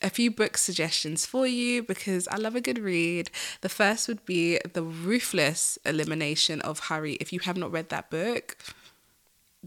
a 0.01 0.09
few 0.09 0.29
book 0.29 0.57
suggestions 0.57 1.25
for 1.25 1.47
you 1.47 1.81
because 1.83 2.27
I 2.27 2.37
love 2.37 2.55
a 2.55 2.61
good 2.61 2.79
read. 2.79 3.29
The 3.61 3.69
first 3.69 4.07
would 4.07 4.25
be 4.25 4.59
The 4.73 4.83
Ruthless 4.83 5.77
Elimination 5.85 6.61
of 6.61 6.79
Hurry. 6.79 7.13
If 7.15 7.33
you 7.33 7.39
have 7.41 7.57
not 7.57 7.71
read 7.71 7.89
that 7.89 8.09
book, 8.09 8.57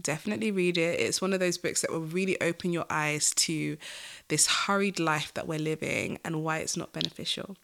definitely 0.01 0.51
read 0.51 0.77
it. 0.77 0.99
It's 0.99 1.21
one 1.21 1.33
of 1.33 1.39
those 1.39 1.57
books 1.57 1.81
that 1.81 1.91
will 1.91 2.01
really 2.01 2.39
open 2.41 2.71
your 2.71 2.85
eyes 2.89 3.33
to 3.35 3.77
this 4.29 4.47
hurried 4.47 4.99
life 4.99 5.33
that 5.33 5.47
we're 5.47 5.59
living 5.59 6.19
and 6.23 6.43
why 6.43 6.59
it's 6.59 6.77
not 6.77 6.93
beneficial. 6.93 7.57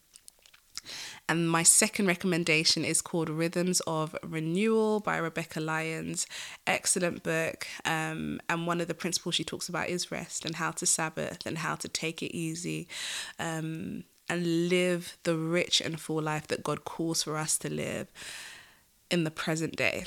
And 1.29 1.49
my 1.49 1.63
second 1.63 2.07
recommendation 2.07 2.85
is 2.85 3.01
called 3.01 3.29
Rhythms 3.29 3.81
of 3.81 4.15
Renewal 4.23 5.01
by 5.01 5.17
Rebekah 5.17 5.59
Lyons. 5.59 6.25
Excellent 6.65 7.21
book. 7.21 7.67
Um, 7.83 8.39
and 8.47 8.65
one 8.65 8.79
of 8.79 8.87
the 8.87 8.93
principles 8.93 9.35
she 9.35 9.43
talks 9.43 9.67
about 9.67 9.89
is 9.89 10.11
rest 10.11 10.45
and 10.45 10.55
how 10.55 10.71
to 10.71 10.85
Sabbath 10.85 11.45
and 11.45 11.57
how 11.57 11.75
to 11.75 11.89
take 11.89 12.23
it 12.23 12.35
easy. 12.35 12.87
Um, 13.39 14.05
and 14.29 14.69
live 14.69 15.17
the 15.23 15.35
rich 15.35 15.79
and 15.81 15.99
full 15.99 16.21
life 16.21 16.47
that 16.47 16.63
God 16.63 16.83
calls 16.83 17.23
for 17.23 17.37
us 17.37 17.57
to 17.59 17.69
live 17.69 18.07
in 19.09 19.23
the 19.23 19.31
present 19.31 19.75
day. 19.75 20.05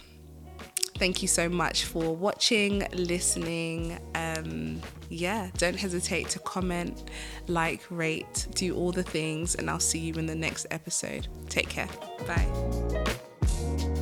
Thank 1.01 1.23
you 1.23 1.29
so 1.29 1.49
much 1.49 1.87
for 1.87 2.15
watching, 2.15 2.87
listening. 2.93 3.99
Um, 4.15 4.83
yeah, 5.09 5.49
don't 5.57 5.75
hesitate 5.75 6.29
to 6.29 6.39
comment, 6.41 7.11
like, 7.49 7.81
rate, 7.89 8.47
do 8.55 8.77
all 8.77 8.93
the 8.93 9.03
things, 9.03 9.55
and 9.55 9.71
I'll 9.71 9.81
see 9.81 9.99
you 9.99 10.13
in 10.17 10.27
the 10.27 10.35
next 10.35 10.67
episode. 10.71 11.27
Take 11.49 11.71
care. 11.71 11.89
Bye. 12.27 13.97